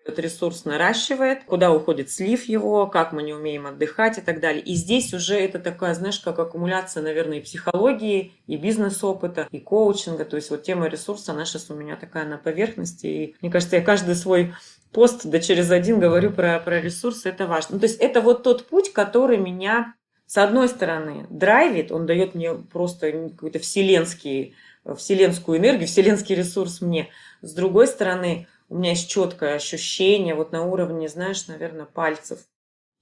этот 0.04 0.18
ресурс 0.18 0.64
наращивает, 0.64 1.44
куда 1.44 1.72
уходит 1.72 2.10
слив 2.10 2.44
его, 2.44 2.86
как 2.86 3.12
мы 3.12 3.22
не 3.22 3.32
умеем 3.32 3.66
отдыхать 3.66 4.18
и 4.18 4.20
так 4.20 4.40
далее. 4.40 4.62
И 4.62 4.74
здесь 4.74 5.14
уже 5.14 5.36
это 5.36 5.58
такая, 5.58 5.94
знаешь, 5.94 6.18
как 6.18 6.38
аккумуляция, 6.38 7.02
наверное, 7.02 7.38
и 7.38 7.42
психологии, 7.42 8.32
и 8.46 8.56
бизнес-опыта, 8.56 9.46
и 9.50 9.60
коучинга. 9.60 10.24
То 10.24 10.36
есть 10.36 10.50
вот 10.50 10.64
тема 10.64 10.88
ресурса, 10.88 11.32
она 11.32 11.44
сейчас 11.44 11.70
у 11.70 11.74
меня 11.74 11.96
такая 11.96 12.24
на 12.26 12.36
поверхности. 12.36 13.06
И 13.06 13.36
мне 13.40 13.50
кажется, 13.50 13.76
я 13.76 13.82
каждый 13.82 14.16
свой 14.16 14.54
пост, 14.92 15.24
да 15.24 15.38
через 15.38 15.70
один 15.70 16.00
говорю 16.00 16.32
про, 16.32 16.58
про 16.58 16.80
ресурсы, 16.80 17.28
это 17.28 17.46
важно. 17.46 17.76
Ну, 17.76 17.80
то 17.80 17.86
есть 17.86 18.00
это 18.00 18.20
вот 18.20 18.42
тот 18.42 18.66
путь, 18.66 18.92
который 18.92 19.38
меня, 19.38 19.94
с 20.26 20.36
одной 20.36 20.68
стороны, 20.68 21.26
драйвит, 21.30 21.92
он 21.92 22.06
дает 22.06 22.34
мне 22.34 22.54
просто 22.54 23.12
какой-то 23.12 23.60
вселенский, 23.60 24.54
вселенскую 24.96 25.58
энергию, 25.58 25.86
вселенский 25.86 26.34
ресурс 26.34 26.80
мне. 26.80 27.08
С 27.40 27.54
другой 27.54 27.86
стороны, 27.86 28.48
у 28.72 28.78
меня 28.78 28.90
есть 28.90 29.10
четкое 29.10 29.54
ощущение 29.54 30.34
вот 30.34 30.50
на 30.50 30.64
уровне, 30.64 31.06
знаешь, 31.06 31.46
наверное, 31.46 31.84
пальцев, 31.84 32.40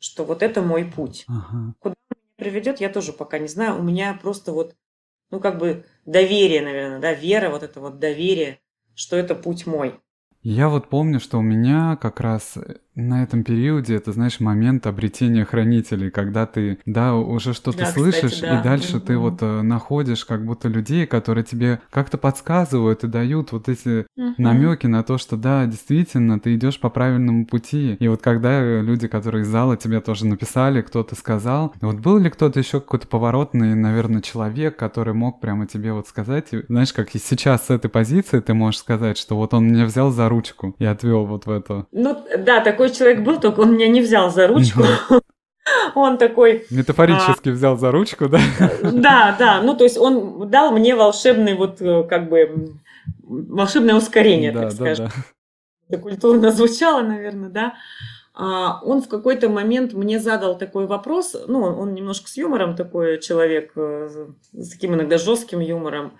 что 0.00 0.24
вот 0.24 0.42
это 0.42 0.62
мой 0.62 0.84
путь. 0.84 1.24
Ага. 1.28 1.74
Приведет, 2.34 2.80
я 2.80 2.88
тоже 2.88 3.12
пока 3.12 3.38
не 3.38 3.46
знаю. 3.46 3.78
У 3.78 3.82
меня 3.82 4.18
просто 4.20 4.52
вот, 4.52 4.74
ну, 5.30 5.38
как 5.38 5.58
бы 5.58 5.84
доверие, 6.06 6.62
наверное, 6.62 6.98
да, 6.98 7.12
вера, 7.12 7.50
вот 7.50 7.62
это 7.62 7.80
вот 7.80 8.00
доверие, 8.00 8.58
что 8.94 9.16
это 9.16 9.36
путь 9.36 9.64
мой. 9.66 10.00
Я 10.42 10.68
вот 10.68 10.88
помню, 10.88 11.20
что 11.20 11.38
у 11.38 11.42
меня 11.42 11.96
как 11.96 12.18
раз 12.18 12.58
на 12.94 13.22
этом 13.22 13.44
периоде, 13.44 13.94
это, 13.94 14.12
знаешь, 14.12 14.40
момент 14.40 14.86
обретения 14.86 15.44
хранителей, 15.44 16.10
когда 16.10 16.46
ты, 16.46 16.78
да, 16.86 17.14
уже 17.14 17.52
что-то 17.54 17.78
Да, 17.78 17.84
кстати, 17.86 17.98
слышишь, 17.98 18.40
да. 18.40 18.58
и 18.60 18.62
дальше 18.62 19.00
ты 19.00 19.14
Мгм. 19.14 19.22
вот 19.22 19.42
э, 19.42 19.62
находишь 19.62 20.24
как 20.24 20.44
будто 20.44 20.68
людей, 20.68 21.06
которые 21.06 21.44
тебе 21.44 21.80
как-то 21.90 22.18
подсказывают 22.18 23.04
и 23.04 23.06
дают 23.08 23.52
вот 23.52 23.68
эти 23.68 24.06
намеки 24.38 24.86
на 24.86 25.02
то, 25.02 25.18
что 25.18 25.36
да, 25.36 25.66
действительно, 25.66 26.40
ты 26.40 26.54
идешь 26.54 26.80
по 26.80 26.90
правильному 26.90 27.46
пути. 27.46 27.94
И 28.00 28.08
вот 28.08 28.22
когда 28.22 28.60
э, 28.60 28.82
люди, 28.82 29.08
которые 29.08 29.42
из 29.42 29.48
зала 29.48 29.76
тебе 29.76 30.00
тоже 30.00 30.26
написали, 30.26 30.82
кто-то 30.82 31.14
сказал, 31.14 31.72
вот 31.80 31.96
был 31.96 32.18
ли 32.18 32.28
кто-то 32.30 32.58
еще 32.58 32.80
какой-то 32.80 33.06
поворотный, 33.06 33.74
наверное, 33.74 34.20
человек, 34.22 34.76
который 34.76 35.14
мог 35.14 35.40
прямо 35.40 35.66
тебе 35.66 35.92
вот 35.92 36.08
сказать, 36.08 36.48
и, 36.52 36.62
знаешь, 36.68 36.92
как 36.92 37.14
и 37.14 37.18
сейчас 37.18 37.66
с 37.66 37.70
этой 37.70 37.88
позиции 37.88 38.40
ты 38.40 38.54
можешь 38.54 38.80
сказать, 38.80 39.16
что 39.16 39.36
вот 39.36 39.54
он 39.54 39.68
меня 39.68 39.84
взял 39.84 40.10
за 40.10 40.28
ручку 40.28 40.74
и 40.78 40.84
отвел 40.84 41.24
вот 41.26 41.46
в 41.46 41.50
это. 41.50 41.86
Ну, 41.92 42.16
да, 42.38 42.60
такой 42.80 42.96
человек 42.96 43.20
был, 43.20 43.38
только 43.38 43.60
он 43.60 43.74
меня 43.74 43.88
не 43.88 44.00
взял 44.00 44.30
за 44.30 44.46
ручку. 44.46 44.82
Он 45.94 46.18
такой, 46.18 46.66
Метафорически 46.70 47.50
взял 47.50 47.76
за 47.76 47.92
ручку, 47.92 48.28
да? 48.28 48.40
да, 48.82 49.36
да, 49.38 49.62
ну, 49.62 49.76
то 49.76 49.84
есть 49.84 49.98
он 49.98 50.48
дал 50.50 50.72
мне 50.72 50.96
волшебный 50.96 51.54
вот, 51.54 51.80
э, 51.80 52.02
как 52.04 52.28
бы, 52.28 52.74
волшебное 53.22 53.94
ускорение, 53.94 54.52
Да, 54.52 54.62
так 54.62 54.70
да, 54.70 54.74
скажем. 54.76 55.06
да. 55.06 55.12
это 55.88 56.02
культурно 56.02 56.50
звучало, 56.50 57.02
наверное, 57.02 57.50
да. 57.50 57.74
А, 58.34 58.80
Он 58.82 59.02
в 59.02 59.08
какой-то 59.08 59.48
момент 59.48 59.92
мне 59.92 60.18
задал 60.18 60.58
такой 60.58 60.86
вопрос, 60.86 61.36
ну, 61.46 61.62
он, 61.62 61.78
он 61.78 61.94
немножко 61.94 62.28
с 62.28 62.36
юмором 62.36 62.74
такой 62.74 63.20
человек, 63.20 63.72
э, 63.76 64.08
с 64.52 64.70
таким 64.70 64.94
иногда 64.94 65.18
жестким 65.18 65.60
юмором. 65.60 66.14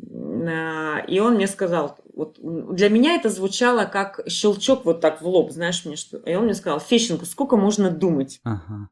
А, 0.00 0.98
И 1.06 1.18
он 1.20 1.34
мне 1.34 1.46
сказал, 1.46 1.98
вот 2.14 2.38
для 2.40 2.88
меня 2.88 3.14
это 3.14 3.28
звучало 3.28 3.84
как 3.84 4.20
щелчок 4.28 4.84
вот 4.84 5.00
так 5.00 5.20
в 5.22 5.26
лоб, 5.26 5.50
знаешь 5.52 5.84
мне 5.84 5.96
что. 5.96 6.18
И 6.18 6.34
он 6.34 6.44
мне 6.44 6.54
сказал, 6.54 6.80
Фещенко, 6.80 7.26
сколько 7.26 7.56
можно 7.56 7.90
думать? 7.90 8.40
Ага. 8.44 8.88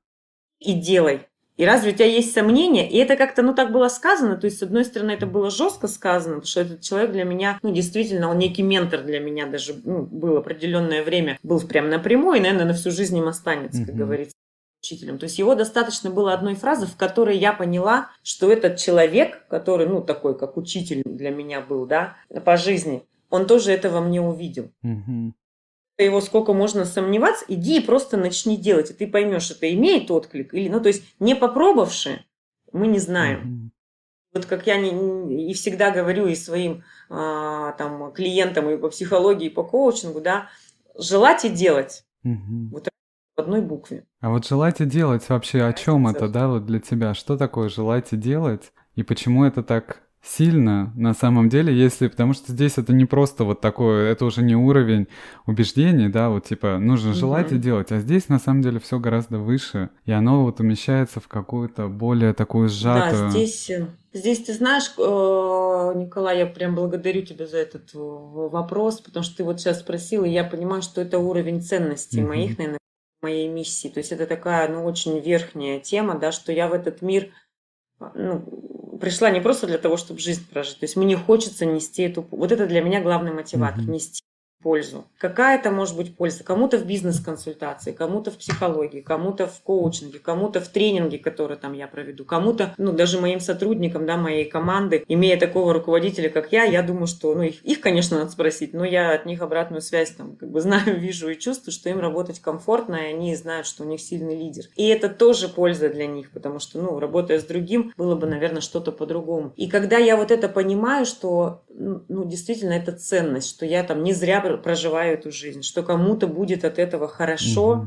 и 0.59 0.73
делай. 0.75 1.27
И 1.57 1.65
разве 1.65 1.93
у 1.93 1.95
тебя 1.95 2.05
есть 2.07 2.35
сомнения? 2.35 2.87
И 2.91 2.99
это 2.99 3.17
как-то, 3.17 3.41
ну, 3.43 3.55
так 3.55 3.73
было 3.73 3.89
сказано. 3.89 4.37
То 4.37 4.45
есть, 4.45 4.59
с 4.59 4.63
одной 4.63 4.85
стороны, 4.85 5.13
это 5.13 5.27
было 5.27 5.51
жестко 5.51 5.89
сказано, 5.89 6.35
потому 6.35 6.47
что 6.47 6.61
этот 6.61 6.83
человек 6.83 7.13
для 7.13 7.25
меня, 7.25 7.59
ну, 7.63 7.73
действительно, 7.73 8.29
он 8.29 8.39
некий 8.39 8.63
ментор 8.63 9.03
для 9.03 9.21
меня 9.21 9.47
даже, 9.47 9.75
ну, 9.85 10.03
был 10.03 10.37
определенное 10.37 11.03
время, 11.03 11.39
был 11.43 11.59
прям 11.61 11.89
напрямую, 11.89 12.37
и, 12.37 12.41
наверное, 12.43 12.67
на 12.67 12.75
всю 12.75 12.91
жизнь 12.91 13.17
им 13.17 13.27
останется, 13.27 13.81
как 13.87 13.95
Мгм. 13.95 13.99
говорится, 14.05 14.36
учителем. 14.81 15.19
То 15.19 15.25
есть, 15.25 15.39
его 15.39 15.55
достаточно 15.55 16.11
было 16.11 16.33
одной 16.33 16.55
фразы, 16.55 16.87
в 16.87 16.97
которой 16.97 17.37
я 17.37 17.53
поняла, 17.53 18.11
что 18.23 18.51
этот 18.51 18.79
человек, 18.79 19.47
который, 19.49 19.87
ну, 19.87 20.03
такой, 20.03 20.39
как 20.39 20.57
учитель 20.57 21.03
для 21.05 21.31
меня 21.31 21.61
был, 21.61 21.87
да, 21.87 22.17
по 22.45 22.57
жизни, 22.57 23.05
он 23.31 23.47
тоже 23.47 23.73
этого 23.73 24.01
мне 24.01 24.21
увидел 24.21 24.71
Мгм. 24.83 25.35
его 25.99 26.21
сколько 26.21 26.53
можно 26.53 26.85
сомневаться, 26.85 27.45
иди 27.49 27.79
и 27.79 27.85
просто 27.85 28.17
начни 28.17 28.57
делать, 28.57 28.91
и 28.91 28.95
ты 28.95 29.07
поймешь, 29.07 29.51
это 29.51 29.73
имеет 29.75 30.11
отклик 30.11 30.55
или, 30.55 30.69
ну, 30.69 30.81
то 30.81 30.89
есть 30.89 31.03
не 31.19 31.35
попробовавши, 31.35 32.25
мы 32.73 32.87
не 32.87 32.99
знаем. 32.99 33.41
Мгм. 33.41 33.73
Вот 34.33 34.45
как 34.45 34.67
я 34.67 34.77
не, 34.77 35.51
и 35.51 35.55
всегда 35.55 35.91
говорю 35.91 36.27
и 36.27 36.35
своим 36.35 36.85
а, 37.09 37.73
там, 37.73 38.13
клиентам 38.13 38.69
и 38.69 38.77
по 38.77 38.91
психологии, 38.91 39.47
и 39.47 39.51
по 39.51 39.65
коучингу, 39.65 40.21
да, 40.21 40.51
желать 40.95 41.47
и 41.47 41.49
делать. 41.49 42.05
Угу. 42.23 42.69
Вот 42.73 42.89
в 43.37 43.41
одной 43.41 43.61
букве. 43.61 44.05
А 44.21 44.31
вот 44.31 44.47
желать 44.47 44.81
и 44.81 44.87
делать 44.87 45.29
вообще 45.29 45.63
о 45.63 45.73
чем 45.73 46.09
это, 46.09 46.29
да, 46.29 46.49
вот 46.49 46.67
для 46.67 46.81
тебя? 46.81 47.15
Что 47.15 47.37
такое 47.37 47.69
желать 47.69 48.13
и 48.13 48.17
делать? 48.17 48.73
И 48.95 49.03
почему 49.03 49.45
это 49.45 49.63
так 49.63 50.03
сильно 50.27 50.93
на 50.97 51.15
самом 51.15 51.49
деле, 51.49 51.73
если, 51.73 52.09
потому 52.09 52.33
что 52.33 52.53
здесь 52.53 52.79
это 52.79 52.93
не 52.93 53.05
просто 53.05 53.45
вот 53.45 53.61
такое, 53.61 54.11
это 54.11 54.25
уже 54.25 54.43
не 54.43 54.57
уровень 54.57 55.07
убеждений, 55.47 56.09
да, 56.09 56.31
вот 56.31 56.45
типа 56.45 56.79
нужно 56.79 57.15
желать 57.15 57.53
mm-hmm. 57.53 57.57
и 57.57 57.61
делать, 57.61 57.93
а 57.93 58.01
здесь 58.01 58.29
на 58.29 58.39
самом 58.41 58.63
деле 58.63 58.81
все 58.81 58.99
гораздо 58.99 59.39
выше, 59.39 59.91
и 60.05 60.13
оно 60.13 60.45
вот 60.45 60.59
умещается 60.59 61.21
в 61.21 61.29
какую-то 61.29 61.87
более 61.87 62.33
такую 62.33 62.69
сжатую. 62.69 63.25
Да, 63.25 63.31
здесь, 63.31 63.71
э, 63.71 63.87
здесь 64.13 64.43
ты 64.45 64.53
знаешь, 64.53 64.93
э, 64.99 65.01
Николай, 65.01 66.39
я 66.39 66.47
прям 66.47 66.75
благодарю 66.75 67.23
тебя 67.23 67.47
за 67.47 67.59
этот 67.59 67.91
вопрос, 67.95 69.01
потому 69.01 69.23
что 69.23 69.37
ты 69.37 69.45
вот 69.45 69.61
сейчас 69.61 69.81
спросил, 69.81 70.25
и 70.25 70.31
я 70.31 70.43
понимаю, 70.43 70.83
что 70.83 71.01
это 71.01 71.19
уровень 71.19 71.63
ценностей 71.63 72.21
mm-hmm. 72.21 72.27
моих, 72.27 72.59
наверное, 72.59 72.79
моей 73.23 73.49
миссии, 73.49 73.89
то 73.89 73.99
есть 73.99 74.13
это 74.13 74.27
такая, 74.27 74.69
ну, 74.69 74.85
очень 74.85 75.19
верхняя 75.19 75.81
тема, 75.81 76.19
да, 76.19 76.33
что 76.33 76.53
я 76.53 76.69
в 76.69 76.73
этот 76.73 77.03
мир 77.03 77.33
ну, 77.99 78.99
пришла 79.01 79.31
не 79.31 79.41
просто 79.41 79.67
для 79.67 79.79
того, 79.79 79.97
чтобы 79.97 80.21
жизнь 80.21 80.47
прожить. 80.49 80.79
То 80.79 80.85
есть 80.85 80.97
мне 80.97 81.17
хочется 81.17 81.65
нести 81.65 82.03
эту... 82.03 82.23
Вот 82.31 82.53
это 82.53 82.67
для 82.67 82.83
меня 82.83 83.01
главный 83.01 83.33
мотиватор. 83.33 83.81
Mm-hmm. 83.81 83.91
Нести 83.91 84.23
пользу. 84.67 85.05
Какая-то 85.19 85.71
может 85.71 85.97
быть 85.97 86.17
польза. 86.17 86.43
Кому-то 86.43 86.77
в 86.77 86.87
бизнес-консультации, 86.87 87.93
кому-то 87.93 88.33
в 88.33 88.37
психологии, 88.37 89.01
кому-то 89.01 89.47
в 89.47 89.61
коучинге, 89.61 90.19
кому-то 90.19 90.61
в 90.61 90.67
тренинге, 90.67 91.19
который 91.19 91.57
там 91.57 91.73
я 91.73 91.87
проведу, 91.87 92.25
кому-то, 92.25 92.75
ну, 92.77 92.91
даже 92.91 93.21
моим 93.21 93.39
сотрудникам, 93.39 94.07
да, 94.07 94.17
моей 94.17 94.45
команды, 94.45 95.05
имея 95.07 95.39
такого 95.39 95.73
руководителя, 95.73 96.31
как 96.31 96.51
я, 96.51 96.65
я 96.65 96.83
думаю, 96.83 97.07
что, 97.07 97.33
ну, 97.37 97.43
их, 97.43 97.65
их 97.65 97.81
конечно, 97.81 98.19
надо 98.19 98.33
спросить, 98.33 98.75
но 98.75 98.85
я 98.85 99.13
от 99.13 99.25
них 99.25 99.41
обратную 99.41 99.83
связь 99.83 100.11
там, 100.11 100.35
как 100.35 100.51
бы 100.51 100.61
знаю, 100.67 100.99
вижу 100.99 101.29
и 101.29 101.39
чувствую, 101.39 101.73
что 101.73 101.89
им 101.89 102.01
работать 102.01 102.41
комфортно, 102.41 102.97
и 102.97 103.13
они 103.13 103.37
знают, 103.37 103.69
что 103.69 103.85
у 103.85 103.87
них 103.87 104.01
сильный 104.01 104.37
лидер. 104.37 104.65
И 104.75 104.89
это 104.89 105.09
тоже 105.09 105.49
польза 105.49 105.91
для 105.91 106.09
них, 106.09 106.33
потому 106.33 106.59
что, 106.59 106.81
ну, 106.81 106.99
работая 106.99 107.39
с 107.39 107.45
другим, 107.45 107.93
было 107.97 108.17
бы, 108.17 108.27
наверное, 108.27 108.63
что-то 108.63 108.91
по-другому. 108.91 109.53
И 109.55 109.69
когда 109.69 109.99
я 109.99 110.17
вот 110.17 110.33
это 110.33 110.49
понимаю, 110.49 111.07
что, 111.07 111.63
ну, 111.69 112.25
действительно, 112.25 112.73
это 112.73 112.91
ценность, 112.91 113.49
что 113.49 113.65
я 113.65 113.85
там 113.85 114.03
не 114.03 114.13
зря 114.13 114.41
проживаю 114.57 115.15
эту 115.15 115.31
жизнь, 115.31 115.63
что 115.63 115.83
кому-то 115.83 116.27
будет 116.27 116.65
от 116.65 116.79
этого 116.79 117.09
хорошо. 117.09 117.71
Угу. 117.71 117.87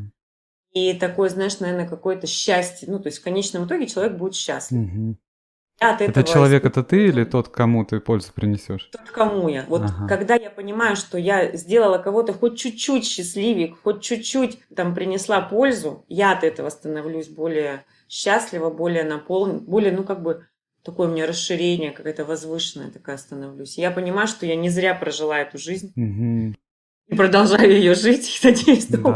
И 0.74 0.94
такое, 0.94 1.30
знаешь, 1.30 1.60
наверное, 1.60 1.88
какое-то 1.88 2.28
счастье. 2.28 2.88
Ну, 2.90 3.00
то 3.00 3.08
есть 3.08 3.20
в 3.20 3.24
конечном 3.24 3.66
итоге 3.66 3.88
человек 3.88 4.18
будет 4.18 4.36
счастлив. 4.36 4.80
Угу. 4.80 5.18
От 5.80 6.02
этого 6.02 6.10
это 6.10 6.24
человек 6.24 6.66
это 6.66 6.84
ты 6.84 7.08
или 7.08 7.24
тот, 7.24 7.48
кому 7.48 7.86
ты 7.86 8.02
пользу 8.02 8.34
принесешь? 8.34 8.90
Тот, 8.92 9.10
кому 9.12 9.48
я. 9.48 9.66
Вот 9.70 9.84
ага. 9.84 10.08
когда 10.08 10.36
я 10.36 10.50
понимаю, 10.50 10.98
что 10.98 11.18
я 11.18 11.56
сделала 11.56 11.98
кого-то 11.98 12.34
хоть 12.34 12.58
чуть-чуть 12.58 13.06
счастливее, 13.06 13.74
хоть 13.82 14.02
чуть-чуть 14.02 14.60
там 14.76 14.94
принесла 14.94 15.42
пользу, 15.42 16.04
я 16.10 16.34
от 16.34 16.44
этого 16.44 16.70
становлюсь 16.70 17.30
более 17.30 17.86
счастлива, 18.10 18.70
более 18.70 19.06
наполнен, 19.06 19.60
более, 19.60 19.94
ну, 19.94 20.04
как 20.04 20.22
бы 20.22 20.48
такое 20.84 21.08
у 21.08 21.12
меня 21.12 21.28
расширение, 21.28 21.92
какая-то 21.92 22.26
возвышенная 22.26 22.92
такая 22.92 23.18
становлюсь. 23.18 23.78
Я 23.78 23.92
понимаю, 23.92 24.28
что 24.28 24.46
я 24.46 24.56
не 24.56 24.70
зря 24.70 24.96
прожила 24.96 25.40
эту 25.40 25.58
жизнь. 25.58 25.92
Угу. 25.96 26.56
И 27.10 27.16
продолжаю 27.16 27.72
ее 27.72 27.96
жить. 27.96 28.40
И 28.42 28.48
надеюсь, 28.48 28.88
да. 28.88 29.16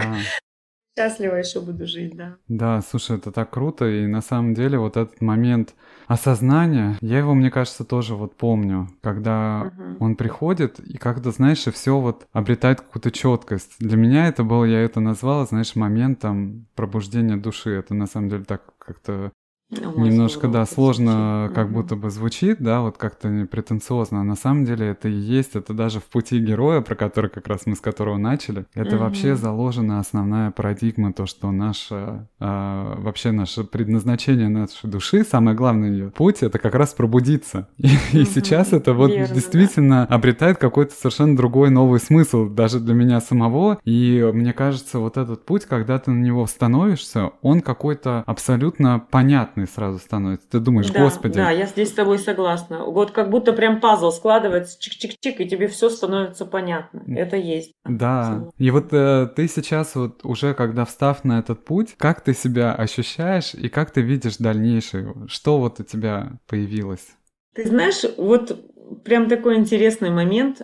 счастливо 0.98 1.36
еще 1.36 1.62
буду 1.62 1.88
жить, 1.88 2.16
да. 2.16 2.38
Да, 2.48 2.82
слушай, 2.82 3.18
это 3.18 3.32
так 3.32 3.50
круто. 3.50 3.86
И 3.86 4.06
на 4.08 4.22
самом 4.22 4.54
деле 4.54 4.78
вот 4.78 4.98
этот 4.98 5.22
момент 5.22 5.74
осознания, 6.08 6.98
я 7.02 7.20
его, 7.20 7.34
мне 7.34 7.50
кажется, 7.50 7.86
тоже 7.86 8.16
вот 8.16 8.36
помню, 8.36 8.90
когда 9.02 9.72
угу. 9.76 10.06
он 10.06 10.16
приходит 10.16 10.80
и 10.80 10.98
как-то, 10.98 11.32
знаешь, 11.32 11.66
и 11.68 11.72
все 11.72 12.00
вот 12.00 12.28
обретает 12.32 12.82
какую-то 12.82 13.12
четкость. 13.12 13.76
Для 13.80 13.98
меня 13.98 14.28
это 14.28 14.44
было, 14.44 14.66
я 14.66 14.82
это 14.82 15.00
назвала, 15.00 15.46
знаешь, 15.46 15.76
моментом 15.76 16.68
пробуждения 16.76 17.38
души. 17.38 17.72
Это 17.72 17.94
на 17.94 18.08
самом 18.08 18.30
деле 18.30 18.44
так 18.44 18.64
как-то 18.78 19.32
Немножко, 19.82 20.48
да, 20.48 20.66
сложно 20.66 21.46
звучит. 21.46 21.56
как 21.56 21.72
будто 21.72 21.96
бы 21.96 22.10
звучит, 22.10 22.58
да, 22.60 22.82
вот 22.82 22.98
как-то 22.98 23.48
претенциозно. 23.50 24.22
А 24.22 24.24
на 24.24 24.36
самом 24.36 24.66
деле 24.66 24.88
это 24.88 25.10
и 25.10 25.14
есть, 25.14 25.56
это 25.56 25.74
даже 25.74 26.00
в 26.00 26.06
пути 26.06 26.40
героя, 26.40 26.82
про 26.82 26.96
который 26.96 27.30
как 27.30 27.48
раз 27.48 27.66
мы 27.66 27.76
с 27.76 27.80
которого 27.80 28.18
начали, 28.18 28.66
это 28.74 28.96
угу. 28.96 29.06
вообще 29.06 29.36
заложена 29.36 30.00
основная 30.00 30.52
парадигма, 30.52 31.14
то, 31.14 31.26
что 31.26 31.52
наше, 31.52 32.28
а, 32.40 32.96
вообще 33.00 33.32
наше 33.32 33.64
предназначение 33.64 34.50
нашей 34.50 34.90
души, 34.90 35.24
самое 35.24 35.56
главное 35.56 35.92
ее 35.92 36.10
путь, 36.10 36.44
это 36.44 36.60
как 36.60 36.76
раз 36.76 36.94
пробудиться. 36.94 37.68
И, 37.78 37.88
угу. 37.88 37.94
и 38.14 38.26
сейчас 38.26 38.74
это 38.74 38.94
вот 38.94 39.12
Верно, 39.12 39.34
действительно 39.34 40.08
да. 40.10 40.16
обретает 40.16 40.58
какой-то 40.58 40.94
совершенно 40.94 41.36
другой 41.36 41.70
новый 41.70 42.00
смысл, 42.00 42.48
даже 42.48 42.80
для 42.80 42.94
меня 42.94 43.20
самого. 43.22 43.80
И 43.84 44.30
мне 44.34 44.54
кажется, 44.54 45.00
вот 45.00 45.18
этот 45.18 45.46
путь, 45.46 45.66
когда 45.66 46.00
ты 46.00 46.12
на 46.12 46.24
него 46.24 46.46
становишься, 46.48 47.32
он 47.42 47.62
какой-то 47.62 48.24
абсолютно 48.26 49.00
понятный 49.00 49.63
понятный 49.64 49.68
сразу 49.68 50.00
становится. 50.00 50.48
Ты 50.50 50.60
думаешь, 50.60 50.90
да, 50.90 51.04
господи. 51.04 51.36
Да, 51.36 51.52
я 51.52 51.66
здесь 51.66 51.90
с 51.90 51.94
тобой 51.94 52.20
согласна. 52.20 52.86
Вот 52.86 53.12
как 53.12 53.30
будто 53.30 53.54
прям 53.54 53.80
пазл 53.80 54.12
складывается, 54.12 54.78
чик-чик-чик, 54.80 55.36
и 55.38 55.50
тебе 55.50 55.68
все 55.68 55.90
становится 55.90 56.46
понятно. 56.46 57.04
Это 57.08 57.38
есть. 57.38 57.74
Да. 57.86 58.46
И 58.58 58.72
вот 58.72 58.94
э, 58.94 59.28
ты 59.36 59.48
сейчас 59.48 59.96
вот 59.96 60.22
уже, 60.24 60.54
когда 60.54 60.86
встав 60.86 61.24
на 61.24 61.40
этот 61.40 61.66
путь, 61.66 61.96
как 61.98 62.22
ты 62.22 62.34
себя 62.34 62.74
ощущаешь 62.74 63.54
и 63.54 63.70
как 63.70 63.92
ты 63.92 64.02
видишь 64.02 64.38
дальнейшее? 64.38 65.14
Что 65.28 65.60
вот 65.60 65.80
у 65.80 65.84
тебя 65.84 66.34
появилось? 66.48 67.08
Ты 67.56 67.68
знаешь, 67.68 68.04
вот 68.18 68.60
прям 69.04 69.30
такой 69.30 69.58
интересный 69.58 70.10
момент 70.10 70.62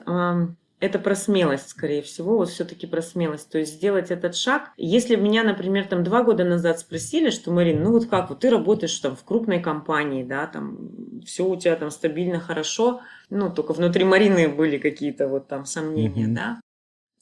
это 0.79 0.97
про 0.99 1.15
смелость, 1.15 1.69
скорее 1.69 2.01
всего, 2.01 2.37
вот 2.37 2.49
все-таки 2.49 2.87
про 2.87 3.01
смелость. 3.01 3.49
То 3.49 3.57
есть 3.57 3.73
сделать 3.73 4.11
этот 4.11 4.35
шаг. 4.35 4.71
Если 4.77 5.15
меня, 5.15 5.43
например, 5.43 5.87
там 5.87 6.03
два 6.03 6.23
года 6.23 6.45
назад 6.45 6.79
спросили, 6.79 7.29
что, 7.29 7.51
Марин, 7.51 7.83
ну 7.83 7.91
вот 7.91 8.07
как, 8.07 8.29
вот 8.29 8.39
ты 8.39 8.49
работаешь 8.49 8.97
там 8.99 9.15
в 9.15 9.23
крупной 9.23 9.61
компании, 9.61 10.23
да, 10.23 10.47
там 10.47 11.21
все 11.25 11.45
у 11.45 11.55
тебя 11.55 11.75
там 11.75 11.91
стабильно, 11.91 12.39
хорошо, 12.39 13.01
ну 13.29 13.51
только 13.53 13.73
внутри 13.73 14.05
Марины 14.05 14.47
были 14.47 14.77
какие-то 14.77 15.27
вот 15.27 15.47
там 15.47 15.65
сомнения, 15.65 16.27
mm-hmm. 16.27 16.59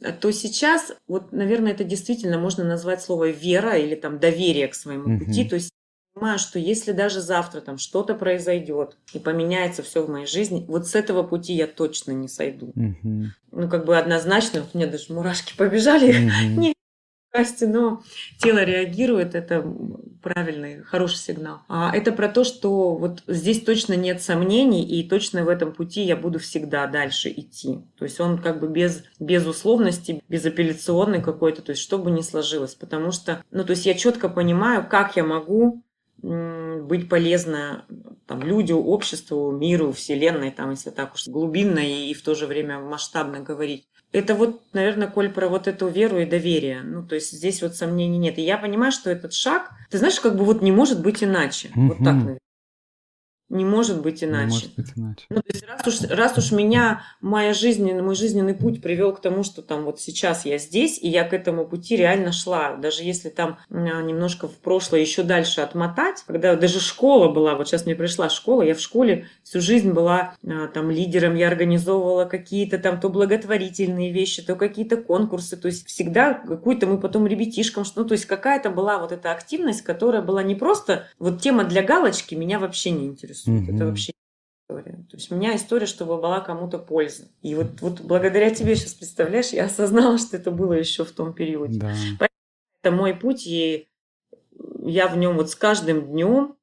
да, 0.01 0.11
то 0.21 0.31
сейчас, 0.31 0.93
вот, 1.07 1.31
наверное, 1.31 1.71
это 1.71 1.83
действительно 1.83 2.37
можно 2.37 2.63
назвать 2.63 3.01
слово 3.01 3.29
вера 3.29 3.77
или 3.77 3.95
там 3.95 4.19
доверие 4.19 4.67
к 4.67 4.75
своему 4.75 5.09
mm-hmm. 5.09 5.25
пути. 5.25 5.49
То 5.49 5.55
есть 5.55 5.71
понимаю, 6.17 6.39
что 6.39 6.59
если 6.59 6.91
даже 6.91 7.21
завтра 7.21 7.61
там 7.61 7.77
что-то 7.77 8.15
произойдет 8.15 8.97
и 9.13 9.19
поменяется 9.19 9.83
все 9.83 10.03
в 10.03 10.09
моей 10.09 10.25
жизни, 10.25 10.65
вот 10.67 10.87
с 10.87 10.95
этого 10.95 11.23
пути 11.23 11.53
я 11.53 11.67
точно 11.67 12.11
не 12.11 12.27
сойду. 12.27 12.73
Угу. 12.75 13.25
Ну, 13.51 13.69
как 13.69 13.85
бы 13.85 13.97
однозначно, 13.97 14.61
вот 14.61 14.73
мне 14.73 14.87
даже 14.87 15.13
мурашки 15.13 15.55
побежали, 15.55 16.09
угу. 16.09 16.61
не 16.61 16.73
но 17.61 18.01
тело 18.39 18.63
реагирует, 18.63 19.35
это 19.35 19.63
правильный, 20.23 20.81
хороший 20.81 21.17
сигнал. 21.17 21.59
А 21.67 21.95
это 21.95 22.11
про 22.11 22.29
то, 22.29 22.43
что 22.43 22.95
вот 22.95 23.23
здесь 23.27 23.61
точно 23.61 23.93
нет 23.93 24.21
сомнений, 24.21 24.83
и 24.83 25.07
точно 25.07 25.43
в 25.43 25.49
этом 25.49 25.71
пути 25.71 26.01
я 26.01 26.15
буду 26.15 26.39
всегда 26.39 26.87
дальше 26.87 27.29
идти. 27.29 27.81
То 27.97 28.05
есть 28.05 28.19
он 28.19 28.39
как 28.39 28.59
бы 28.59 28.67
без, 28.67 29.03
без 29.19 29.45
условности, 29.45 30.21
безапелляционный 30.27 31.21
какой-то, 31.21 31.61
то 31.61 31.71
есть 31.71 31.81
что 31.81 31.99
бы 31.99 32.11
ни 32.11 32.21
сложилось. 32.21 32.75
Потому 32.75 33.11
что, 33.11 33.43
ну 33.51 33.63
то 33.63 33.71
есть 33.71 33.85
я 33.85 33.93
четко 33.93 34.29
понимаю, 34.29 34.87
как 34.87 35.15
я 35.15 35.23
могу 35.23 35.83
быть 36.21 37.09
полезна 37.09 37.85
там, 38.25 38.41
людям, 38.41 38.79
обществу, 38.79 39.51
миру, 39.51 39.91
вселенной, 39.91 40.51
там, 40.51 40.71
если 40.71 40.89
так 40.89 41.13
уж 41.13 41.27
глубинно 41.27 41.79
и, 41.79 42.09
и 42.09 42.13
в 42.13 42.21
то 42.21 42.35
же 42.35 42.47
время 42.47 42.79
масштабно 42.79 43.39
говорить. 43.39 43.87
Это 44.11 44.35
вот, 44.35 44.61
наверное, 44.73 45.07
Коль, 45.07 45.29
про 45.29 45.49
вот 45.49 45.67
эту 45.67 45.87
веру 45.87 46.19
и 46.19 46.25
доверие. 46.25 46.81
Ну, 46.81 47.05
то 47.05 47.15
есть 47.15 47.31
здесь 47.31 47.61
вот 47.61 47.75
сомнений 47.75 48.17
нет. 48.17 48.37
И 48.37 48.41
я 48.41 48.57
понимаю, 48.57 48.91
что 48.91 49.09
этот 49.09 49.33
шаг, 49.33 49.71
ты 49.89 49.97
знаешь, 49.97 50.19
как 50.19 50.37
бы 50.37 50.45
вот 50.45 50.61
не 50.61 50.71
может 50.71 51.01
быть 51.01 51.23
иначе. 51.23 51.69
Вот 51.75 51.97
так, 51.97 52.15
наверное. 52.15 52.39
Не 53.49 53.63
может 53.63 54.01
быть 54.01 54.25
иначе. 54.25 54.45
Не 54.45 54.51
может 54.51 54.75
быть 54.75 54.91
иначе. 54.97 55.25
Ну, 55.29 55.37
то 55.37 55.47
есть 55.47 55.65
раз 55.65 55.87
уж, 55.87 56.09
раз 56.09 56.37
уж 56.37 56.51
меня 56.51 57.03
моя 57.21 57.53
жизнь, 57.53 57.89
мой 58.01 58.13
жизненный 58.13 58.53
путь 58.53 58.81
привел 58.81 59.13
к 59.13 59.21
тому, 59.21 59.43
что 59.43 59.61
там 59.61 59.85
вот 59.85 60.01
сейчас 60.01 60.45
я 60.45 60.57
здесь, 60.57 60.99
и 61.01 61.07
я 61.07 61.23
к 61.23 61.31
этому 61.31 61.65
пути 61.65 61.95
реально 61.95 62.33
шла. 62.33 62.75
Даже 62.75 63.03
если 63.03 63.29
там 63.29 63.57
немножко 63.69 64.49
в 64.49 64.55
прошлое 64.57 64.99
еще 64.99 65.23
дальше 65.23 65.61
отмотать, 65.61 66.25
когда 66.27 66.57
даже 66.57 66.81
школа 66.81 67.31
была, 67.31 67.55
вот 67.55 67.69
сейчас 67.69 67.85
мне 67.85 67.95
пришла 67.95 68.29
школа, 68.29 68.63
я 68.63 68.75
в 68.75 68.81
школе 68.81 69.27
всю 69.43 69.61
жизнь 69.61 69.91
была 69.91 70.35
а, 70.45 70.67
там 70.67 70.91
лидером, 70.91 71.35
я 71.35 71.47
организовывала 71.47 72.25
какие-то 72.25 72.79
там 72.79 72.99
то 72.99 73.07
благотворительные 73.07 74.11
вещи, 74.11 74.41
то 74.41 74.55
какие-то 74.55 74.97
конкурсы, 74.97 75.55
то 75.55 75.69
есть 75.69 75.87
всегда 75.87 76.33
какую-то 76.33 76.85
мы 76.85 76.99
потом 76.99 77.25
ребятишкам, 77.25 77.85
ну, 77.95 78.03
то 78.03 78.11
есть 78.11 78.25
какая-то 78.25 78.69
была 78.71 78.99
вот 78.99 79.13
эта 79.13 79.31
активность, 79.31 79.83
которая 79.83 80.21
была 80.21 80.43
не 80.43 80.55
просто 80.55 81.07
вот 81.17 81.41
тема 81.41 81.63
для 81.63 81.81
галочки, 81.81 82.35
меня 82.35 82.59
вообще 82.59 82.91
не 82.91 83.05
интересует 83.05 83.36
интересует. 83.45 83.69
Угу. 83.69 83.75
Это 83.75 83.85
вообще 83.85 84.13
история. 84.69 84.97
То 85.09 85.17
есть 85.17 85.31
у 85.31 85.35
меня 85.35 85.55
история, 85.55 85.85
чтобы 85.85 86.17
была 86.17 86.41
кому-то 86.41 86.79
польза. 86.79 87.27
И 87.41 87.55
вот, 87.55 87.81
вот 87.81 88.01
благодаря 88.01 88.49
тебе 88.49 88.75
сейчас, 88.75 88.93
представляешь, 88.93 89.49
я 89.49 89.65
осознала, 89.65 90.17
что 90.17 90.37
это 90.37 90.51
было 90.51 90.73
еще 90.73 91.05
в 91.05 91.11
том 91.11 91.33
периоде. 91.33 91.79
Да. 91.79 91.93
Это 92.81 92.95
мой 92.95 93.13
путь, 93.13 93.45
и 93.47 93.87
я 94.83 95.07
в 95.07 95.17
нем 95.17 95.35
вот 95.35 95.49
с 95.49 95.55
каждым 95.55 96.07
днем 96.07 96.57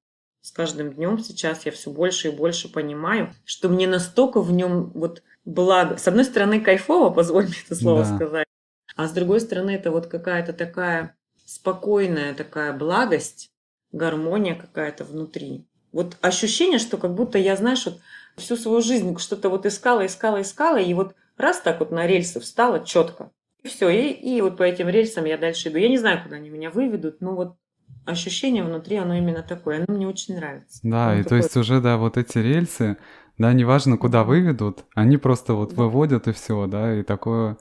с 0.44 0.50
каждым 0.50 0.92
днем 0.92 1.18
сейчас 1.20 1.64
я 1.64 1.72
все 1.72 1.90
больше 1.90 2.28
и 2.28 2.30
больше 2.30 2.70
понимаю, 2.70 3.32
что 3.46 3.70
мне 3.70 3.88
настолько 3.88 4.42
в 4.42 4.52
нем 4.52 4.90
вот 4.90 5.22
благо. 5.46 5.96
С 5.96 6.06
одной 6.06 6.26
стороны, 6.26 6.60
кайфово, 6.60 7.08
позволь 7.08 7.46
мне 7.46 7.54
это 7.64 7.74
слово 7.74 8.04
да. 8.04 8.14
сказать, 8.14 8.46
а 8.94 9.08
с 9.08 9.12
другой 9.12 9.40
стороны, 9.40 9.70
это 9.70 9.90
вот 9.90 10.06
какая-то 10.06 10.52
такая 10.52 11.16
спокойная 11.46 12.34
такая 12.34 12.72
благость, 12.74 13.52
гармония 13.90 14.54
какая-то 14.54 15.04
внутри. 15.04 15.66
Вот 15.94 16.16
ощущение, 16.22 16.80
что 16.80 16.96
как 16.96 17.14
будто 17.14 17.38
я, 17.38 17.54
знаешь, 17.54 17.86
вот 17.86 18.00
всю 18.36 18.56
свою 18.56 18.82
жизнь 18.82 19.16
что-то 19.18 19.48
вот 19.48 19.64
искала, 19.64 20.04
искала, 20.04 20.42
искала, 20.42 20.76
и 20.78 20.92
вот 20.92 21.14
раз 21.36 21.60
так 21.60 21.78
вот 21.78 21.92
на 21.92 22.04
рельсы 22.04 22.40
встала 22.40 22.84
четко. 22.84 23.30
И 23.62 23.68
все, 23.68 23.88
и, 23.90 24.10
и 24.10 24.40
вот 24.42 24.56
по 24.56 24.64
этим 24.64 24.88
рельсам 24.88 25.24
я 25.24 25.38
дальше 25.38 25.68
иду. 25.68 25.78
Я 25.78 25.88
не 25.88 25.96
знаю, 25.96 26.20
куда 26.20 26.34
они 26.36 26.50
меня 26.50 26.70
выведут, 26.70 27.20
но 27.20 27.36
вот 27.36 27.54
ощущение 28.06 28.64
внутри, 28.64 28.96
оно 28.96 29.14
именно 29.14 29.44
такое, 29.44 29.76
оно 29.76 29.96
мне 29.96 30.08
очень 30.08 30.34
нравится. 30.34 30.80
Да, 30.82 31.10
оно 31.10 31.20
и 31.20 31.22
такое... 31.22 31.28
то 31.28 31.44
есть 31.44 31.56
уже, 31.56 31.80
да, 31.80 31.96
вот 31.96 32.16
эти 32.16 32.38
рельсы, 32.38 32.96
да, 33.38 33.52
неважно, 33.52 33.96
куда 33.96 34.24
выведут, 34.24 34.84
они 34.96 35.16
просто 35.16 35.54
вот 35.54 35.70
да. 35.70 35.82
выводят 35.82 36.26
и 36.26 36.32
все, 36.32 36.66
да, 36.66 36.92
и 36.92 37.04
такое 37.04 37.56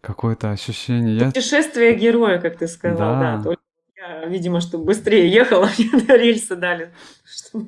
какое-то 0.00 0.50
ощущение. 0.50 1.26
Путешествие 1.26 1.94
героя, 1.94 2.40
как 2.40 2.58
ты 2.58 2.66
сказал, 2.66 3.20
да, 3.20 3.36
да 3.36 3.42
только 3.44 3.62
я, 4.02 4.26
видимо, 4.26 4.60
чтобы 4.60 4.84
быстрее 4.84 5.30
ехала, 5.30 5.68
мне 5.78 6.04
на 6.06 6.16
рельсы 6.16 6.56
дали. 6.56 6.92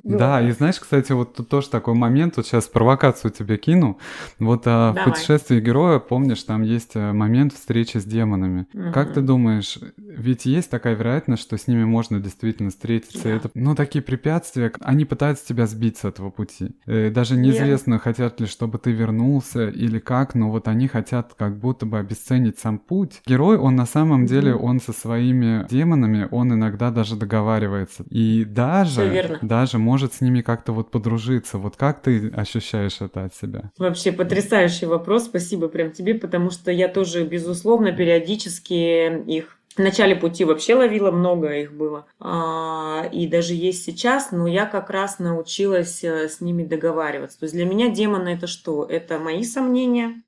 Да, 0.02 0.40
и 0.40 0.50
знаешь, 0.52 0.78
кстати, 0.78 1.12
вот 1.12 1.34
тут 1.34 1.48
тоже 1.48 1.68
такой 1.68 1.94
момент, 1.94 2.36
вот 2.36 2.46
сейчас 2.46 2.68
провокацию 2.68 3.30
тебе 3.30 3.56
кину. 3.56 3.98
Вот 4.38 4.62
а, 4.66 4.92
в 4.92 5.04
путешествии 5.04 5.60
героя, 5.60 5.98
помнишь, 5.98 6.42
там 6.42 6.62
есть 6.62 6.92
э, 6.94 7.12
момент 7.12 7.52
встречи 7.52 7.98
с 7.98 8.04
демонами. 8.04 8.66
Угу. 8.72 8.92
Как 8.92 9.12
ты 9.12 9.20
думаешь, 9.20 9.78
ведь 9.96 10.46
есть 10.46 10.70
такая 10.70 10.94
вероятность, 10.94 11.42
что 11.42 11.56
с 11.56 11.66
ними 11.66 11.84
можно 11.84 12.20
действительно 12.20 12.70
встретиться? 12.70 13.24
Да. 13.24 13.30
Это, 13.30 13.50
ну, 13.54 13.74
такие 13.74 14.02
препятствия, 14.02 14.72
они 14.80 15.04
пытаются 15.04 15.46
тебя 15.46 15.66
сбить 15.66 15.98
с 15.98 16.04
этого 16.04 16.30
пути. 16.30 16.76
И 16.86 16.90
э, 16.90 17.10
даже 17.10 17.36
неизвестно, 17.36 17.92
Верно. 17.92 17.98
хотят 17.98 18.40
ли, 18.40 18.46
чтобы 18.46 18.78
ты 18.78 18.92
вернулся 18.92 19.68
или 19.68 19.98
как, 19.98 20.34
но 20.34 20.50
вот 20.50 20.68
они 20.68 20.88
хотят 20.88 21.34
как 21.36 21.58
будто 21.58 21.86
бы 21.86 21.98
обесценить 21.98 22.58
сам 22.58 22.78
путь. 22.78 23.22
Герой, 23.26 23.56
он 23.56 23.76
на 23.76 23.86
самом 23.86 24.26
деле, 24.26 24.54
он 24.54 24.80
со 24.80 24.92
своими 24.92 25.66
демонами, 25.68 26.28
он 26.30 26.52
иногда 26.52 26.90
даже 26.90 27.16
договаривается. 27.16 28.04
И 28.10 28.44
даже, 28.44 29.38
даже 29.54 29.78
может 29.78 30.14
с 30.14 30.20
ними 30.20 30.40
как-то 30.40 30.72
вот 30.72 30.90
подружиться. 30.90 31.58
Вот 31.58 31.76
как 31.76 32.02
ты 32.02 32.28
ощущаешь 32.30 33.00
это 33.00 33.24
от 33.24 33.34
себя? 33.34 33.70
Вообще 33.78 34.10
потрясающий 34.10 34.86
вопрос. 34.86 35.26
Спасибо 35.26 35.68
прям 35.68 35.92
тебе, 35.92 36.14
потому 36.14 36.50
что 36.50 36.72
я 36.72 36.88
тоже, 36.88 37.24
безусловно, 37.24 37.92
периодически 37.92 39.22
их 39.30 39.58
в 39.76 39.78
начале 39.78 40.16
пути 40.16 40.44
вообще 40.44 40.74
ловила 40.74 41.10
много 41.12 41.52
их 41.54 41.72
было. 41.72 42.06
А, 42.18 43.08
и 43.12 43.26
даже 43.28 43.54
есть 43.54 43.84
сейчас, 43.84 44.32
но 44.32 44.46
я 44.48 44.66
как 44.66 44.90
раз 44.90 45.18
научилась 45.20 46.02
э, 46.02 46.28
с 46.28 46.40
ними 46.40 46.64
договариваться. 46.64 47.38
То 47.38 47.44
есть 47.44 47.54
для 47.54 47.64
меня 47.64 47.90
демоны 47.90 48.30
это 48.30 48.46
что? 48.46 48.84
Это 48.84 49.18
мои 49.18 49.44
сомнения, 49.44 50.22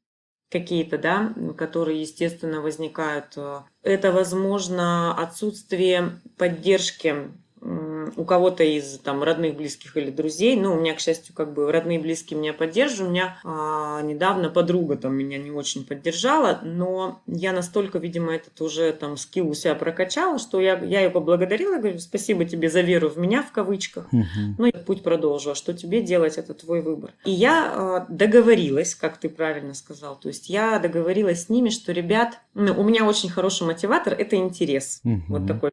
какие-то, 0.51 0.99
да, 0.99 1.35
которые, 1.57 2.01
естественно, 2.01 2.61
возникают. 2.61 3.37
Это, 3.83 4.13
возможно, 4.13 5.15
отсутствие 5.15 6.21
поддержки 6.39 7.15
у 7.61 8.25
кого-то 8.25 8.63
из 8.63 8.99
там 8.99 9.23
родных, 9.23 9.57
близких 9.57 9.97
или 9.97 10.11
друзей. 10.11 10.57
Ну, 10.57 10.75
у 10.75 10.81
меня, 10.81 10.95
к 10.95 11.01
счастью, 11.01 11.35
как 11.35 11.55
бы 11.55 11.73
родные, 11.73 11.99
близкие 11.99 12.39
меня 12.39 12.53
поддерживают. 12.53 13.09
У 13.09 13.13
меня 13.13 13.39
а, 13.45 14.03
недавно 14.03 14.51
подруга 14.51 14.97
там 14.97 15.15
меня 15.15 15.39
не 15.39 15.51
очень 15.51 15.85
поддержала, 15.85 16.61
но 16.63 17.21
я 17.27 17.53
настолько, 17.53 17.99
видимо, 17.99 18.35
этот 18.35 18.61
уже 18.61 18.93
там 18.93 19.17
скилл 19.17 19.49
у 19.49 19.55
себя 19.55 19.75
прокачала, 19.75 20.39
что 20.39 20.61
я, 20.61 20.79
я 20.79 21.01
ее 21.01 21.11
поблагодарила, 21.11 21.79
говорю, 21.79 21.99
спасибо 21.99 22.45
тебе 22.45 22.69
за 22.69 22.83
веру 22.83 23.09
в 23.09 23.17
меня, 23.17 23.43
в 23.43 23.53
кавычках. 23.53 24.07
Угу. 24.13 24.25
Ну, 24.59 24.67
я 24.67 24.73
путь 24.73 25.03
продолжу. 25.03 25.51
А 25.51 25.55
что 25.55 25.73
тебе 25.73 26.03
делать, 26.03 26.37
это 26.37 26.55
твой 26.55 26.83
выбор. 26.83 27.13
И 27.25 27.31
я 27.31 27.73
а, 27.73 28.07
договорилась, 28.09 28.95
как 28.95 29.17
ты 29.19 29.29
правильно 29.29 29.75
сказал, 29.75 30.17
то 30.17 30.29
есть 30.29 30.49
я 30.49 30.79
договорилась 30.79 31.45
с 31.45 31.49
ними, 31.49 31.71
что, 31.71 31.93
ребят, 31.93 32.41
ну, 32.55 32.79
у 32.79 32.85
меня 32.85 33.07
очень 33.07 33.31
хороший 33.31 33.67
мотиватор, 33.67 34.13
это 34.13 34.37
интерес. 34.37 35.01
Угу. 35.05 35.23
Вот 35.29 35.47
такой 35.47 35.71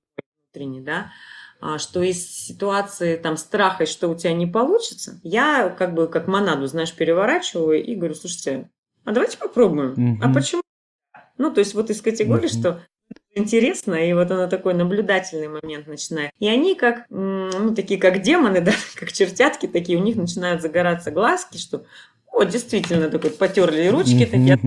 внутренний, 0.53 0.81
да. 0.81 1.11
А, 1.65 1.79
что 1.79 2.01
из 2.01 2.29
ситуации 2.29 3.15
там 3.15 3.37
страха, 3.37 3.85
что 3.85 4.09
у 4.09 4.15
тебя 4.15 4.33
не 4.33 4.45
получится, 4.45 5.21
я 5.23 5.69
как 5.69 5.93
бы 5.93 6.09
как 6.09 6.27
монаду, 6.27 6.67
знаешь, 6.67 6.93
переворачиваю 6.93 7.81
и 7.81 7.95
говорю, 7.95 8.15
слушайте, 8.15 8.69
а 9.05 9.13
давайте 9.13 9.37
попробуем. 9.37 9.93
Угу. 10.15 10.23
А 10.25 10.33
почему? 10.33 10.61
Ну, 11.37 11.53
то 11.53 11.59
есть 11.59 11.73
вот 11.73 11.89
из 11.89 12.01
категории, 12.01 12.47
угу. 12.47 12.59
что 12.59 12.81
интересно, 13.33 13.93
и 13.93 14.11
вот 14.11 14.29
она 14.29 14.47
такой 14.47 14.73
наблюдательный 14.73 15.47
момент 15.47 15.87
начинает. 15.87 16.31
И 16.37 16.49
они 16.49 16.75
как, 16.75 17.05
ну, 17.09 17.73
такие 17.73 17.97
как 17.97 18.21
демоны, 18.21 18.59
да, 18.65 18.73
как 18.95 19.13
чертятки 19.13 19.65
такие, 19.65 19.97
у 19.97 20.03
них 20.03 20.17
начинают 20.17 20.61
загораться 20.61 21.11
глазки, 21.11 21.55
что 21.55 21.85
вот, 22.33 22.49
действительно, 22.49 23.09
такой 23.09 23.29
потерли 23.29 23.87
ручки 23.87 24.25
такие, 24.25 24.59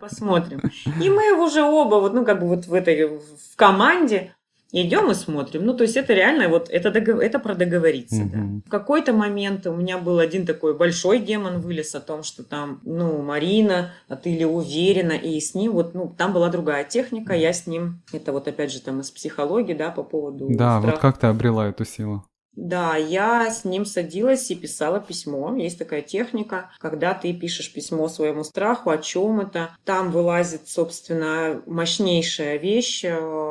посмотрим. 0.00 0.60
И 1.00 1.08
мы 1.08 1.40
уже 1.40 1.62
оба, 1.62 1.96
вот, 1.96 2.14
ну, 2.14 2.24
как 2.24 2.40
бы 2.40 2.48
вот 2.48 2.66
в 2.66 2.74
этой, 2.74 3.06
в 3.06 3.54
команде, 3.54 4.34
Идем 4.72 5.10
и 5.10 5.14
смотрим. 5.14 5.66
Ну, 5.66 5.74
то 5.74 5.82
есть 5.82 5.96
это 5.96 6.14
реально 6.14 6.48
вот 6.48 6.68
это, 6.70 6.90
догов... 6.90 7.18
это 7.18 7.38
про 7.38 7.54
договориться. 7.54 8.22
Угу. 8.22 8.30
Да. 8.32 8.38
В 8.66 8.70
какой-то 8.70 9.12
момент 9.12 9.66
у 9.66 9.74
меня 9.74 9.98
был 9.98 10.18
один 10.18 10.46
такой 10.46 10.76
большой 10.76 11.18
демон 11.18 11.60
вылез 11.60 11.94
о 11.94 12.00
том, 12.00 12.22
что 12.22 12.44
там, 12.44 12.80
ну, 12.84 13.20
Марина, 13.20 13.92
а 14.08 14.16
ты 14.16 14.30
ли 14.36 14.44
уверена, 14.44 15.12
и 15.12 15.40
с 15.40 15.54
ним 15.54 15.72
вот, 15.72 15.94
ну, 15.94 16.14
там 16.16 16.32
была 16.32 16.48
другая 16.48 16.84
техника, 16.84 17.34
я 17.34 17.52
с 17.52 17.66
ним, 17.66 18.02
это 18.12 18.32
вот 18.32 18.46
опять 18.46 18.72
же 18.72 18.80
там 18.80 19.00
из 19.00 19.10
психологии, 19.10 19.74
да, 19.74 19.90
по 19.90 20.02
поводу 20.02 20.46
Да, 20.50 20.78
страха. 20.78 20.86
вот 20.86 20.98
как 21.00 21.18
ты 21.18 21.26
обрела 21.26 21.68
эту 21.68 21.84
силу? 21.84 22.24
Да, 22.56 22.96
я 22.96 23.48
с 23.50 23.64
ним 23.64 23.84
садилась 23.86 24.50
и 24.50 24.56
писала 24.56 25.00
письмо. 25.00 25.54
Есть 25.56 25.78
такая 25.78 26.02
техника, 26.02 26.70
когда 26.78 27.14
ты 27.14 27.32
пишешь 27.32 27.72
письмо 27.72 28.08
своему 28.08 28.42
страху, 28.44 28.90
о 28.90 28.98
чем 28.98 29.40
это. 29.40 29.70
Там 29.84 30.10
вылазит, 30.10 30.68
собственно, 30.68 31.62
мощнейшая 31.66 32.56
вещь. 32.58 33.04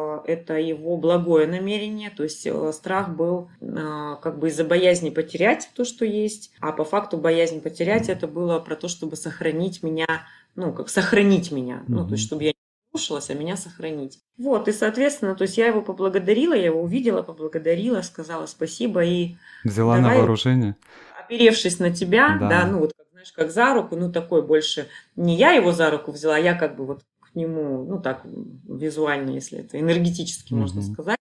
Э, 0.10 0.22
это 0.26 0.58
его 0.58 0.98
благое 0.98 1.48
намерение. 1.48 2.10
То 2.10 2.24
есть 2.24 2.45
э, 2.45 2.74
страх 2.74 3.10
был 3.15 3.50
э, 3.62 4.15
как 4.22 4.39
бы 4.39 4.50
из-за 4.50 4.63
боязни 4.63 5.10
потерять 5.10 5.69
то, 5.76 5.86
что 5.86 6.06
есть. 6.06 6.52
А 6.60 6.72
по 6.72 6.84
факту 6.84 7.17
боязнь 7.17 7.62
потерять 7.62 8.10
это 8.10 8.28
было 8.28 8.60
про 8.60 8.76
то, 8.76 8.88
чтобы 8.88 9.15
сохранить 9.15 9.84
меня 9.84 10.08
ну, 10.56 10.74
как 10.74 10.89
сохранить 10.89 11.52
меня, 11.52 11.84
ну, 11.88 12.06
то 12.06 12.13
есть, 12.13 12.26
чтобы 12.26 12.43
я 12.43 12.52
слушалась, 12.91 13.30
а 13.30 13.34
меня 13.34 13.56
сохранить. 13.56 14.19
Вот, 14.38 14.67
и, 14.67 14.74
соответственно, 14.74 15.36
то 15.36 15.43
есть 15.43 15.58
я 15.58 15.67
его 15.67 15.82
поблагодарила, 15.82 16.54
я 16.54 16.65
его 16.65 16.82
увидела, 16.82 17.22
поблагодарила, 17.22 18.02
сказала 18.02 18.45
спасибо 18.45 19.04
и... 19.04 19.36
Взяла 19.63 19.98
давай, 19.98 20.15
на 20.15 20.19
вооружение. 20.19 20.76
Оперевшись 21.24 21.80
на 21.80 21.93
тебя, 21.93 22.38
да, 22.39 22.50
да 22.50 22.67
ну 22.67 22.80
вот, 22.80 22.93
знаешь, 23.12 23.32
как 23.32 23.52
за 23.52 23.74
руку, 23.74 23.95
ну 23.95 24.12
такой 24.12 24.41
больше... 24.41 24.88
Не 25.15 25.36
я 25.36 25.52
его 25.52 25.72
за 25.72 25.91
руку 25.91 26.12
взяла, 26.12 26.36
а 26.36 26.39
я 26.39 26.56
как 26.56 26.76
бы 26.76 26.86
вот 26.86 27.04
к 27.32 27.36
нему, 27.36 27.86
ну 27.86 28.02
так, 28.02 28.26
визуально, 28.26 29.32
если 29.32 29.60
это 29.60 29.80
энергетически 29.80 30.54
угу. 30.54 30.62
можно 30.62 30.82
сказать. 30.82 31.18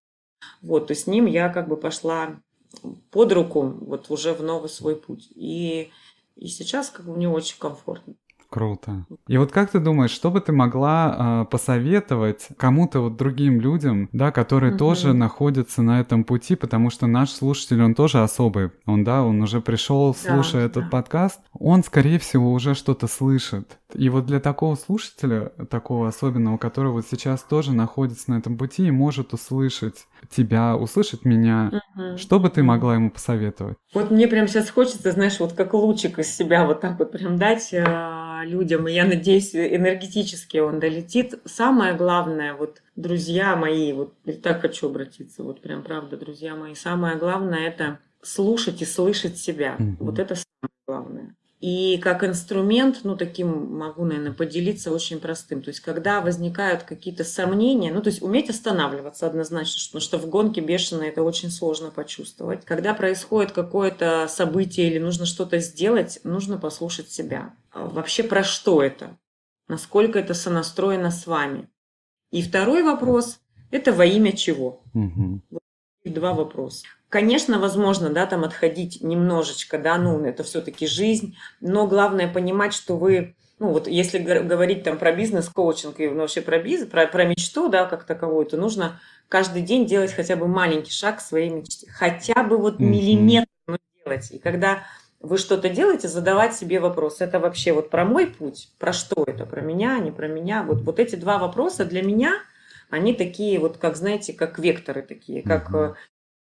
Вот, 0.62 0.88
то 0.88 0.94
с 0.94 1.06
ним 1.06 1.26
я 1.26 1.48
как 1.48 1.68
бы 1.68 1.76
пошла 1.76 2.40
под 3.10 3.32
руку 3.32 3.62
вот 3.62 4.10
уже 4.10 4.32
в 4.34 4.42
новый 4.42 4.68
свой 4.68 4.96
путь. 4.96 5.28
И, 5.34 5.90
и 6.36 6.46
сейчас 6.48 6.90
как 6.90 7.06
бы 7.06 7.16
мне 7.16 7.28
очень 7.28 7.58
комфортно. 7.58 8.14
Круто. 8.50 9.04
И 9.26 9.36
вот 9.36 9.52
как 9.52 9.70
ты 9.70 9.78
думаешь, 9.78 10.10
что 10.10 10.30
бы 10.30 10.40
ты 10.40 10.52
могла 10.52 11.42
э, 11.42 11.50
посоветовать 11.50 12.48
кому-то 12.56 13.00
вот 13.00 13.16
другим 13.16 13.60
людям, 13.60 14.08
да, 14.12 14.32
которые 14.32 14.70
угу. 14.70 14.78
тоже 14.78 15.12
находятся 15.12 15.82
на 15.82 16.00
этом 16.00 16.24
пути, 16.24 16.56
потому 16.56 16.88
что 16.88 17.06
наш 17.06 17.30
слушатель, 17.30 17.82
он 17.82 17.94
тоже 17.94 18.22
особый. 18.22 18.70
Он, 18.86 19.04
да, 19.04 19.22
он 19.22 19.42
уже 19.42 19.60
пришел, 19.60 20.14
слушая 20.14 20.62
да, 20.62 20.66
этот 20.66 20.84
да. 20.84 20.90
подкаст, 20.90 21.40
он, 21.52 21.84
скорее 21.84 22.18
всего, 22.18 22.52
уже 22.52 22.74
что-то 22.74 23.06
слышит. 23.06 23.78
И 23.94 24.08
вот 24.08 24.24
для 24.24 24.40
такого 24.40 24.76
слушателя, 24.76 25.52
такого 25.70 26.08
особенного, 26.08 26.56
который 26.56 26.90
вот 26.90 27.06
сейчас 27.10 27.42
тоже 27.42 27.72
находится 27.72 28.30
на 28.30 28.38
этом 28.38 28.56
пути 28.56 28.86
и 28.86 28.90
может 28.90 29.34
услышать 29.34 30.06
тебя, 30.30 30.74
услышать 30.74 31.26
меня, 31.26 31.82
угу. 31.94 32.16
что 32.16 32.40
бы 32.40 32.48
ты 32.48 32.62
могла 32.62 32.94
ему 32.94 33.10
посоветовать? 33.10 33.76
Вот 33.92 34.10
мне 34.10 34.26
прям 34.26 34.48
сейчас 34.48 34.70
хочется, 34.70 35.12
знаешь, 35.12 35.38
вот 35.38 35.52
как 35.52 35.74
лучик 35.74 36.18
из 36.18 36.34
себя 36.34 36.66
вот 36.66 36.80
так 36.80 36.98
вот 36.98 37.12
прям 37.12 37.36
дать 37.36 37.72
э, 37.72 37.84
людям, 38.44 38.88
и 38.88 38.92
я 38.92 39.04
надеюсь, 39.04 39.54
энергетически 39.54 40.58
он 40.58 40.80
долетит. 40.80 41.34
Самое 41.44 41.94
главное, 41.94 42.54
вот, 42.54 42.82
друзья 42.96 43.56
мои, 43.56 43.92
вот 43.92 44.14
так 44.42 44.60
хочу 44.60 44.88
обратиться, 44.88 45.42
вот 45.42 45.60
прям 45.60 45.82
правда, 45.82 46.16
друзья 46.16 46.54
мои, 46.54 46.74
самое 46.74 47.16
главное 47.16 47.68
это 47.68 47.98
слушать 48.22 48.82
и 48.82 48.84
слышать 48.84 49.38
себя. 49.38 49.76
Mm-hmm. 49.78 49.96
Вот 50.00 50.18
это 50.18 50.34
самое 50.34 50.72
главное. 50.86 51.34
И 51.60 51.98
как 51.98 52.22
инструмент, 52.22 53.00
ну, 53.02 53.16
таким 53.16 53.76
могу, 53.76 54.04
наверное, 54.04 54.32
поделиться 54.32 54.92
очень 54.92 55.18
простым. 55.18 55.60
То 55.60 55.70
есть, 55.70 55.80
когда 55.80 56.20
возникают 56.20 56.84
какие-то 56.84 57.24
сомнения, 57.24 57.92
ну, 57.92 58.00
то 58.00 58.10
есть, 58.10 58.22
уметь 58.22 58.48
останавливаться 58.48 59.26
однозначно, 59.26 59.80
потому 59.88 60.00
что 60.00 60.18
в 60.18 60.28
гонке 60.28 60.60
бешеной 60.60 61.08
это 61.08 61.24
очень 61.24 61.50
сложно 61.50 61.90
почувствовать. 61.90 62.64
Когда 62.64 62.94
происходит 62.94 63.50
какое-то 63.50 64.28
событие 64.28 64.88
или 64.88 65.00
нужно 65.00 65.26
что-то 65.26 65.58
сделать, 65.58 66.20
нужно 66.22 66.58
послушать 66.58 67.10
себя. 67.10 67.54
А 67.72 67.86
вообще 67.86 68.22
про 68.22 68.44
что 68.44 68.80
это? 68.80 69.18
Насколько 69.66 70.20
это 70.20 70.34
сонастроено 70.34 71.10
с 71.10 71.26
вами? 71.26 71.68
И 72.30 72.40
второй 72.40 72.84
вопрос– 72.84 73.40
это 73.72 73.92
во 73.92 74.04
имя 74.04 74.32
чего? 74.32 74.82
Угу. 74.94 75.42
Два 76.04 76.34
вопроса. 76.34 76.86
Конечно, 77.08 77.58
возможно, 77.58 78.10
да, 78.10 78.26
там 78.26 78.44
отходить 78.44 79.02
немножечко, 79.02 79.78
да, 79.78 79.96
ну, 79.96 80.24
это 80.24 80.42
все-таки 80.42 80.86
жизнь, 80.86 81.36
но 81.60 81.86
главное 81.86 82.30
понимать, 82.30 82.74
что 82.74 82.98
вы, 82.98 83.34
ну, 83.58 83.72
вот 83.72 83.88
если 83.88 84.18
говорить 84.18 84.82
там 84.82 84.98
про 84.98 85.12
бизнес-коучинг 85.12 86.00
и 86.00 86.08
вообще 86.08 86.42
про 86.42 86.58
бизнес, 86.58 86.90
про, 86.90 87.06
про 87.06 87.24
мечту, 87.24 87.70
да, 87.70 87.86
как 87.86 88.04
таковую, 88.04 88.44
то 88.44 88.58
нужно 88.58 89.00
каждый 89.30 89.62
день 89.62 89.86
делать 89.86 90.12
хотя 90.12 90.36
бы 90.36 90.46
маленький 90.48 90.92
шаг 90.92 91.18
к 91.18 91.20
своей 91.22 91.48
мечте, 91.48 91.90
хотя 91.90 92.42
бы 92.42 92.58
вот 92.58 92.78
миллиметр 92.78 93.48
делать. 94.04 94.30
И 94.30 94.38
когда 94.38 94.82
вы 95.20 95.38
что-то 95.38 95.70
делаете, 95.70 96.08
задавать 96.08 96.54
себе 96.54 96.78
вопрос, 96.78 97.22
это 97.22 97.40
вообще 97.40 97.72
вот 97.72 97.88
про 97.88 98.04
мой 98.04 98.26
путь, 98.26 98.70
про 98.78 98.92
что 98.92 99.24
это, 99.26 99.46
про 99.46 99.62
меня, 99.62 99.98
не 99.98 100.10
про 100.10 100.28
меня. 100.28 100.62
Вот, 100.62 100.82
вот 100.82 100.98
эти 100.98 101.16
два 101.16 101.38
вопроса 101.38 101.86
для 101.86 102.02
меня, 102.02 102.34
они 102.90 103.14
такие 103.14 103.58
вот, 103.58 103.78
как, 103.78 103.96
знаете, 103.96 104.34
как 104.34 104.58
векторы 104.58 105.02
такие, 105.02 105.42
как 105.42 105.70
mm-hmm. 105.70 105.94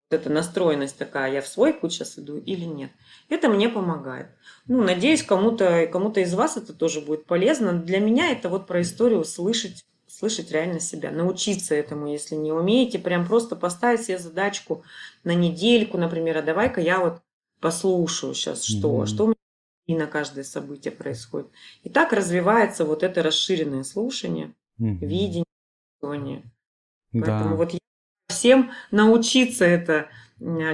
Эта 0.10 0.30
настроенность 0.30 0.98
такая, 0.98 1.32
я 1.32 1.42
в 1.42 1.48
свой 1.48 1.74
путь 1.74 1.94
сейчас 1.94 2.18
иду 2.18 2.38
или 2.38 2.66
нет. 2.66 2.92
Это 3.30 3.48
мне 3.48 3.70
помогает. 3.70 4.28
Ну, 4.68 4.82
надеюсь, 4.82 5.24
кому-то 5.24 5.88
кому 5.88 6.12
из 6.12 6.34
вас 6.34 6.58
это 6.58 6.74
тоже 6.74 7.02
будет 7.02 7.26
полезно. 7.26 7.74
Для 7.74 8.00
меня 8.00 8.32
это 8.32 8.50
вот 8.50 8.68
про 8.68 8.82
историю 8.82 9.24
слышать 9.24 9.86
слышать 10.08 10.52
реально 10.52 10.80
себя, 10.80 11.12
научиться 11.12 11.76
этому, 11.76 12.12
если 12.12 12.36
не 12.36 12.52
умеете, 12.52 13.00
прям 13.00 13.28
просто 13.28 13.56
поставить 13.56 14.02
себе 14.02 14.18
задачку 14.18 14.84
на 15.24 15.34
недельку, 15.34 15.98
например, 15.98 16.40
а 16.40 16.42
давай-ка 16.42 16.82
я 16.82 17.00
вот 17.00 17.22
послушаю 17.62 18.34
сейчас, 18.34 18.64
что, 18.64 19.04
mm-hmm. 19.04 19.06
что 19.06 19.24
у 19.24 19.28
меня 19.28 19.36
и 19.86 19.96
на 19.96 20.08
каждое 20.08 20.44
событие 20.44 20.92
происходит. 20.92 21.50
И 21.84 21.90
так 21.90 22.12
развивается 22.12 22.86
вот 22.86 23.04
это 23.04 23.24
расширенное 23.24 23.84
слушание, 23.84 24.54
mm-hmm. 24.80 24.98
видение, 25.00 25.46
чувствование. 25.94 26.44
Да. 27.12 27.26
Поэтому 27.26 27.56
вот 27.56 27.72
я 27.72 27.80
всем 28.30 28.72
научиться 28.92 29.66
это 29.66 30.10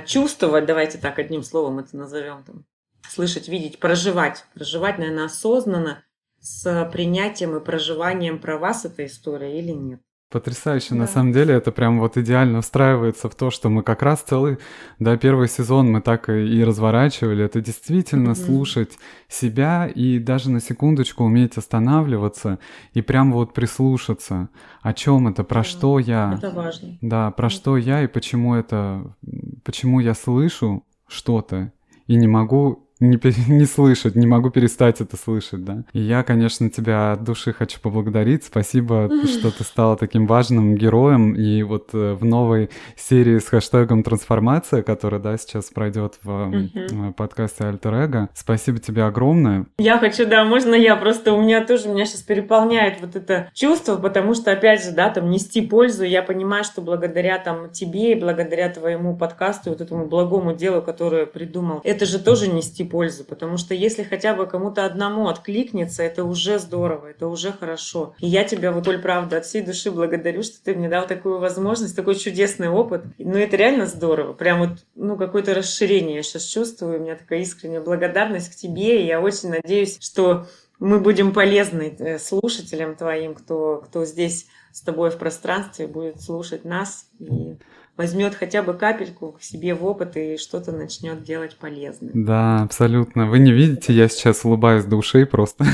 чувствовать, 0.06 0.66
давайте 0.66 1.00
так 1.00 1.18
одним 1.18 1.42
словом 1.42 1.80
это 1.80 1.98
назовем, 1.98 2.44
там, 2.44 2.66
слышать, 3.10 3.48
видеть, 3.48 3.80
проживать, 3.80 4.46
проживать, 4.54 5.00
наверное, 5.00 5.26
осознанно, 5.26 6.04
с 6.40 6.90
принятием 6.94 7.56
и 7.58 7.64
проживанием 7.64 8.40
про 8.40 8.60
вас 8.60 8.86
эта 8.86 9.04
история 9.06 9.58
или 9.58 9.72
нет. 9.72 10.02
Потрясающе, 10.36 10.90
да. 10.90 10.96
на 10.98 11.08
самом 11.08 11.32
деле 11.32 11.54
это 11.54 11.72
прям 11.72 11.98
вот 11.98 12.18
идеально 12.18 12.60
встраивается 12.60 13.30
в 13.30 13.36
то, 13.36 13.52
что 13.52 13.70
мы 13.70 13.84
как 13.84 14.02
раз 14.02 14.22
целый, 14.22 14.58
да, 15.00 15.16
первый 15.16 15.48
сезон 15.48 15.90
мы 15.90 16.02
так 16.02 16.28
и, 16.28 16.62
разворачивали. 16.62 17.46
Это 17.46 17.62
действительно 17.62 18.32
mm-hmm. 18.32 18.46
слушать 18.46 18.98
себя 19.30 19.88
и 19.88 20.20
даже 20.20 20.52
на 20.52 20.60
секундочку 20.60 21.24
уметь 21.24 21.56
останавливаться 21.56 22.60
и 22.94 23.02
прям 23.02 23.32
вот 23.32 23.54
прислушаться, 23.54 24.50
о 24.82 24.92
чем 24.92 25.30
это, 25.30 25.46
про 25.46 25.62
mm-hmm. 25.62 25.64
что 25.64 26.00
я. 26.00 26.34
Это 26.38 26.52
важно. 26.52 26.98
Да, 27.00 27.32
про 27.32 27.48
mm-hmm. 27.48 27.52
что 27.52 27.78
я 27.78 28.04
и 28.04 28.08
почему 28.08 28.56
это, 28.56 29.16
почему 29.64 30.02
я 30.02 30.14
слышу 30.14 30.84
что-то 31.08 31.72
и 32.08 32.16
не 32.18 32.28
могу 32.28 32.85
не, 33.10 33.20
не 33.48 33.66
слышать, 33.66 34.16
не 34.16 34.28
могу 34.28 34.50
перестать 34.50 35.02
это 35.02 35.18
слышать, 35.18 35.64
да. 35.64 35.84
И 35.94 36.00
я, 36.00 36.24
конечно, 36.24 36.70
тебя 36.70 37.14
от 37.14 37.24
души 37.24 37.54
хочу 37.54 37.80
поблагодарить. 37.80 38.44
Спасибо, 38.44 39.10
что 39.26 39.52
ты 39.52 39.64
стала 39.64 39.98
таким 39.98 40.28
важным 40.28 40.76
героем. 40.76 41.34
И 41.34 41.64
вот 41.64 41.90
э, 41.94 42.14
в 42.14 42.26
новой 42.26 42.70
серии 42.96 43.40
с 43.40 43.48
хэштегом 43.48 44.04
«Трансформация», 44.04 44.84
которая, 44.84 45.20
да, 45.20 45.38
сейчас 45.38 45.66
пройдет 45.66 46.20
в 46.24 46.30
uh 46.30 47.14
подкасте 47.14 47.66
«Альтер 47.66 47.94
Эго», 47.94 48.30
спасибо 48.34 48.80
тебе 48.80 49.04
огромное. 49.04 49.66
Я 49.78 49.98
хочу, 50.00 50.26
да, 50.26 50.44
можно 50.44 50.76
я? 50.76 50.96
Просто 50.96 51.34
у 51.34 51.42
меня 51.42 51.64
тоже, 51.66 51.90
меня 51.90 52.06
сейчас 52.06 52.22
переполняет 52.22 53.02
вот 53.02 53.16
это 53.16 53.50
чувство, 53.54 53.96
потому 53.96 54.34
что, 54.34 54.52
опять 54.52 54.84
же, 54.84 54.92
да, 54.92 55.10
там 55.10 55.30
нести 55.30 55.62
пользу. 55.62 56.04
Я 56.04 56.22
понимаю, 56.22 56.64
что 56.64 56.82
благодаря 56.82 57.38
там 57.40 57.70
тебе 57.72 58.14
и 58.14 58.20
благодаря 58.20 58.70
твоему 58.70 59.16
подкасту, 59.16 59.70
вот 59.70 59.82
этому 59.82 60.08
благому 60.08 60.54
делу, 60.54 60.82
которое 60.82 61.26
придумал, 61.26 61.82
это 61.84 62.06
же 62.06 62.20
тоже 62.20 62.48
нести 62.48 62.84
пользу, 62.84 62.95
потому 63.24 63.58
что 63.58 63.74
если 63.74 64.04
хотя 64.04 64.34
бы 64.34 64.46
кому-то 64.46 64.86
одному 64.86 65.28
откликнется, 65.28 66.04
это 66.04 66.24
уже 66.24 66.60
здорово, 66.60 67.08
это 67.08 67.28
уже 67.28 67.52
хорошо. 67.52 68.16
И 68.20 68.28
я 68.28 68.44
тебя, 68.44 68.72
вот, 68.72 68.88
Оль, 68.88 69.02
правда, 69.02 69.38
от 69.38 69.46
всей 69.46 69.62
души 69.62 69.92
благодарю, 69.92 70.44
что 70.44 70.64
ты 70.64 70.76
мне 70.76 70.90
дал 70.90 71.08
такую 71.08 71.40
возможность, 71.40 71.96
такой 71.96 72.16
чудесный 72.16 72.70
опыт. 72.70 73.04
Ну, 73.18 73.38
это 73.38 73.58
реально 73.58 73.86
здорово. 73.86 74.34
Прям 74.34 74.60
вот, 74.60 74.80
ну, 74.96 75.18
какое-то 75.18 75.54
расширение 75.54 76.18
я 76.18 76.24
сейчас 76.24 76.44
чувствую. 76.44 77.00
У 77.00 77.04
меня 77.04 77.16
такая 77.16 77.40
искренняя 77.40 77.82
благодарность 77.82 78.52
к 78.52 78.56
тебе, 78.56 79.02
и 79.02 79.06
я 79.06 79.22
очень 79.22 79.50
надеюсь, 79.50 79.98
что 80.00 80.48
мы 80.80 81.00
будем 81.00 81.34
полезны 81.34 81.96
э, 81.98 82.20
слушателям 82.20 82.96
твоим, 82.96 83.34
кто, 83.34 83.84
кто 83.86 84.06
здесь 84.06 84.48
с 84.72 84.82
тобой 84.82 85.10
в 85.10 85.18
пространстве 85.18 85.88
будет 85.88 86.22
слушать 86.22 86.66
нас 86.66 87.08
и 87.20 87.56
возьмет 87.98 88.36
хотя 88.36 88.62
бы 88.62 88.74
капельку 88.74 89.32
к 89.32 89.42
себе 89.42 89.74
в 89.74 89.86
опыт 89.86 90.18
и 90.18 90.38
что-то 90.38 90.72
начнет 90.72 91.24
делать 91.24 91.56
полезное. 91.58 92.12
Да, 92.14 92.64
абсолютно. 92.64 93.28
Вы 93.28 93.40
не 93.40 93.54
видите, 93.54 93.94
я 93.94 94.10
сейчас 94.10 94.44
улыбаюсь 94.44 94.84
душой 94.84 95.26
просто. 95.26 95.66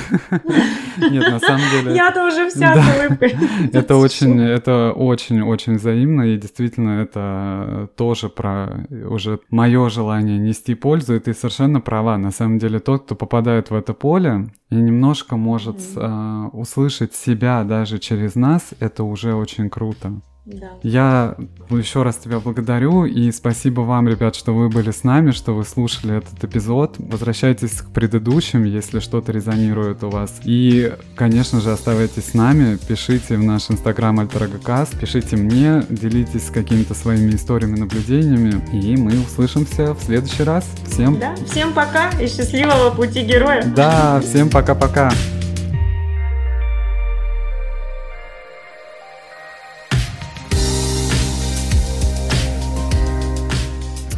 Нет, 0.97 1.29
на 1.29 1.39
самом 1.39 1.61
деле... 1.71 1.95
Я 1.95 2.11
тоже 2.11 2.49
вся 2.49 2.73
улыбкой. 2.73 3.35
Это 3.73 3.95
очень, 3.95 4.39
это 4.39 4.91
очень-очень 4.91 5.75
взаимно, 5.75 6.23
и 6.23 6.37
действительно 6.37 7.01
это 7.01 7.89
тоже 7.95 8.29
про 8.29 8.87
уже 9.09 9.39
мое 9.49 9.89
желание 9.89 10.37
нести 10.37 10.75
пользу, 10.75 11.15
и 11.15 11.19
ты 11.19 11.33
совершенно 11.33 11.81
права. 11.81 12.17
На 12.17 12.31
самом 12.31 12.59
деле 12.59 12.79
тот, 12.79 13.05
кто 13.05 13.15
попадает 13.15 13.69
в 13.69 13.75
это 13.75 13.93
поле 13.93 14.49
и 14.69 14.75
немножко 14.75 15.37
может 15.37 15.77
а, 15.95 16.49
услышать 16.53 17.15
себя 17.15 17.63
даже 17.63 17.99
через 17.99 18.35
нас, 18.35 18.71
это 18.79 19.03
уже 19.03 19.33
очень 19.33 19.69
круто. 19.69 20.21
Да. 20.45 20.71
Я 20.81 21.35
еще 21.69 22.01
раз 22.01 22.17
тебя 22.17 22.39
благодарю 22.39 23.05
и 23.05 23.31
спасибо 23.31 23.81
вам, 23.81 24.07
ребят, 24.07 24.35
что 24.35 24.53
вы 24.53 24.69
были 24.69 24.89
с 24.91 25.03
нами, 25.03 25.31
что 25.31 25.53
вы 25.53 25.63
слушали 25.63 26.17
этот 26.17 26.43
эпизод. 26.43 26.95
Возвращайтесь 26.97 27.81
к 27.81 27.91
предыдущим, 27.91 28.63
если 28.63 28.99
что-то 28.99 29.31
резонирует 29.31 30.03
у 30.03 30.09
вас. 30.09 30.41
И, 30.43 30.93
конечно 31.15 31.61
же, 31.61 31.71
оставайтесь 31.71 32.31
с 32.31 32.33
нами, 32.33 32.77
пишите 32.87 33.37
в 33.37 33.43
наш 33.43 33.69
инстаграм 33.69 34.19
альтерагокаст, 34.19 34.99
пишите 34.99 35.37
мне, 35.37 35.83
делитесь 35.89 36.49
какими-то 36.49 36.95
своими 36.95 37.35
историями, 37.35 37.79
наблюдениями, 37.79 38.61
и 38.73 38.97
мы 38.97 39.19
услышимся 39.21 39.93
в 39.93 40.01
следующий 40.01 40.43
раз. 40.43 40.67
Всем... 40.87 41.19
Да, 41.19 41.35
всем 41.45 41.71
пока 41.73 42.09
и 42.19 42.27
счастливого 42.27 42.89
пути 42.89 43.21
героя. 43.21 43.63
Да, 43.75 44.19
всем 44.21 44.49
пока-пока. 44.49 45.11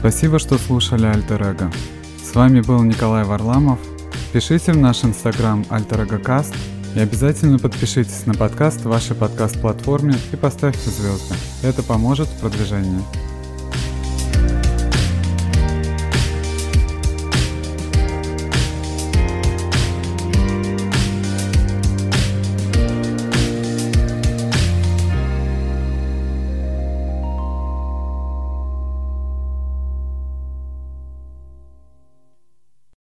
Спасибо, 0.03 0.37
что 0.37 0.57
слушали 0.57 1.05
Альтер 1.05 1.41
Эго. 1.41 1.71
С 2.21 2.35
вами 2.35 2.59
был 2.59 2.83
Николай 2.83 3.23
Варламов. 3.23 3.79
Пишите 4.33 4.73
в 4.73 4.77
наш 4.77 5.05
инстаграм 5.05 5.65
Каст 6.19 6.53
и 6.93 6.99
обязательно 6.99 7.57
подпишитесь 7.57 8.25
на 8.25 8.33
подкаст 8.33 8.81
в 8.81 8.89
вашей 8.89 9.15
подкаст-платформе 9.15 10.15
и 10.33 10.35
поставьте 10.35 10.89
звезды. 10.89 11.35
Это 11.63 11.83
поможет 11.83 12.27
в 12.27 12.41
продвижении. 12.41 13.01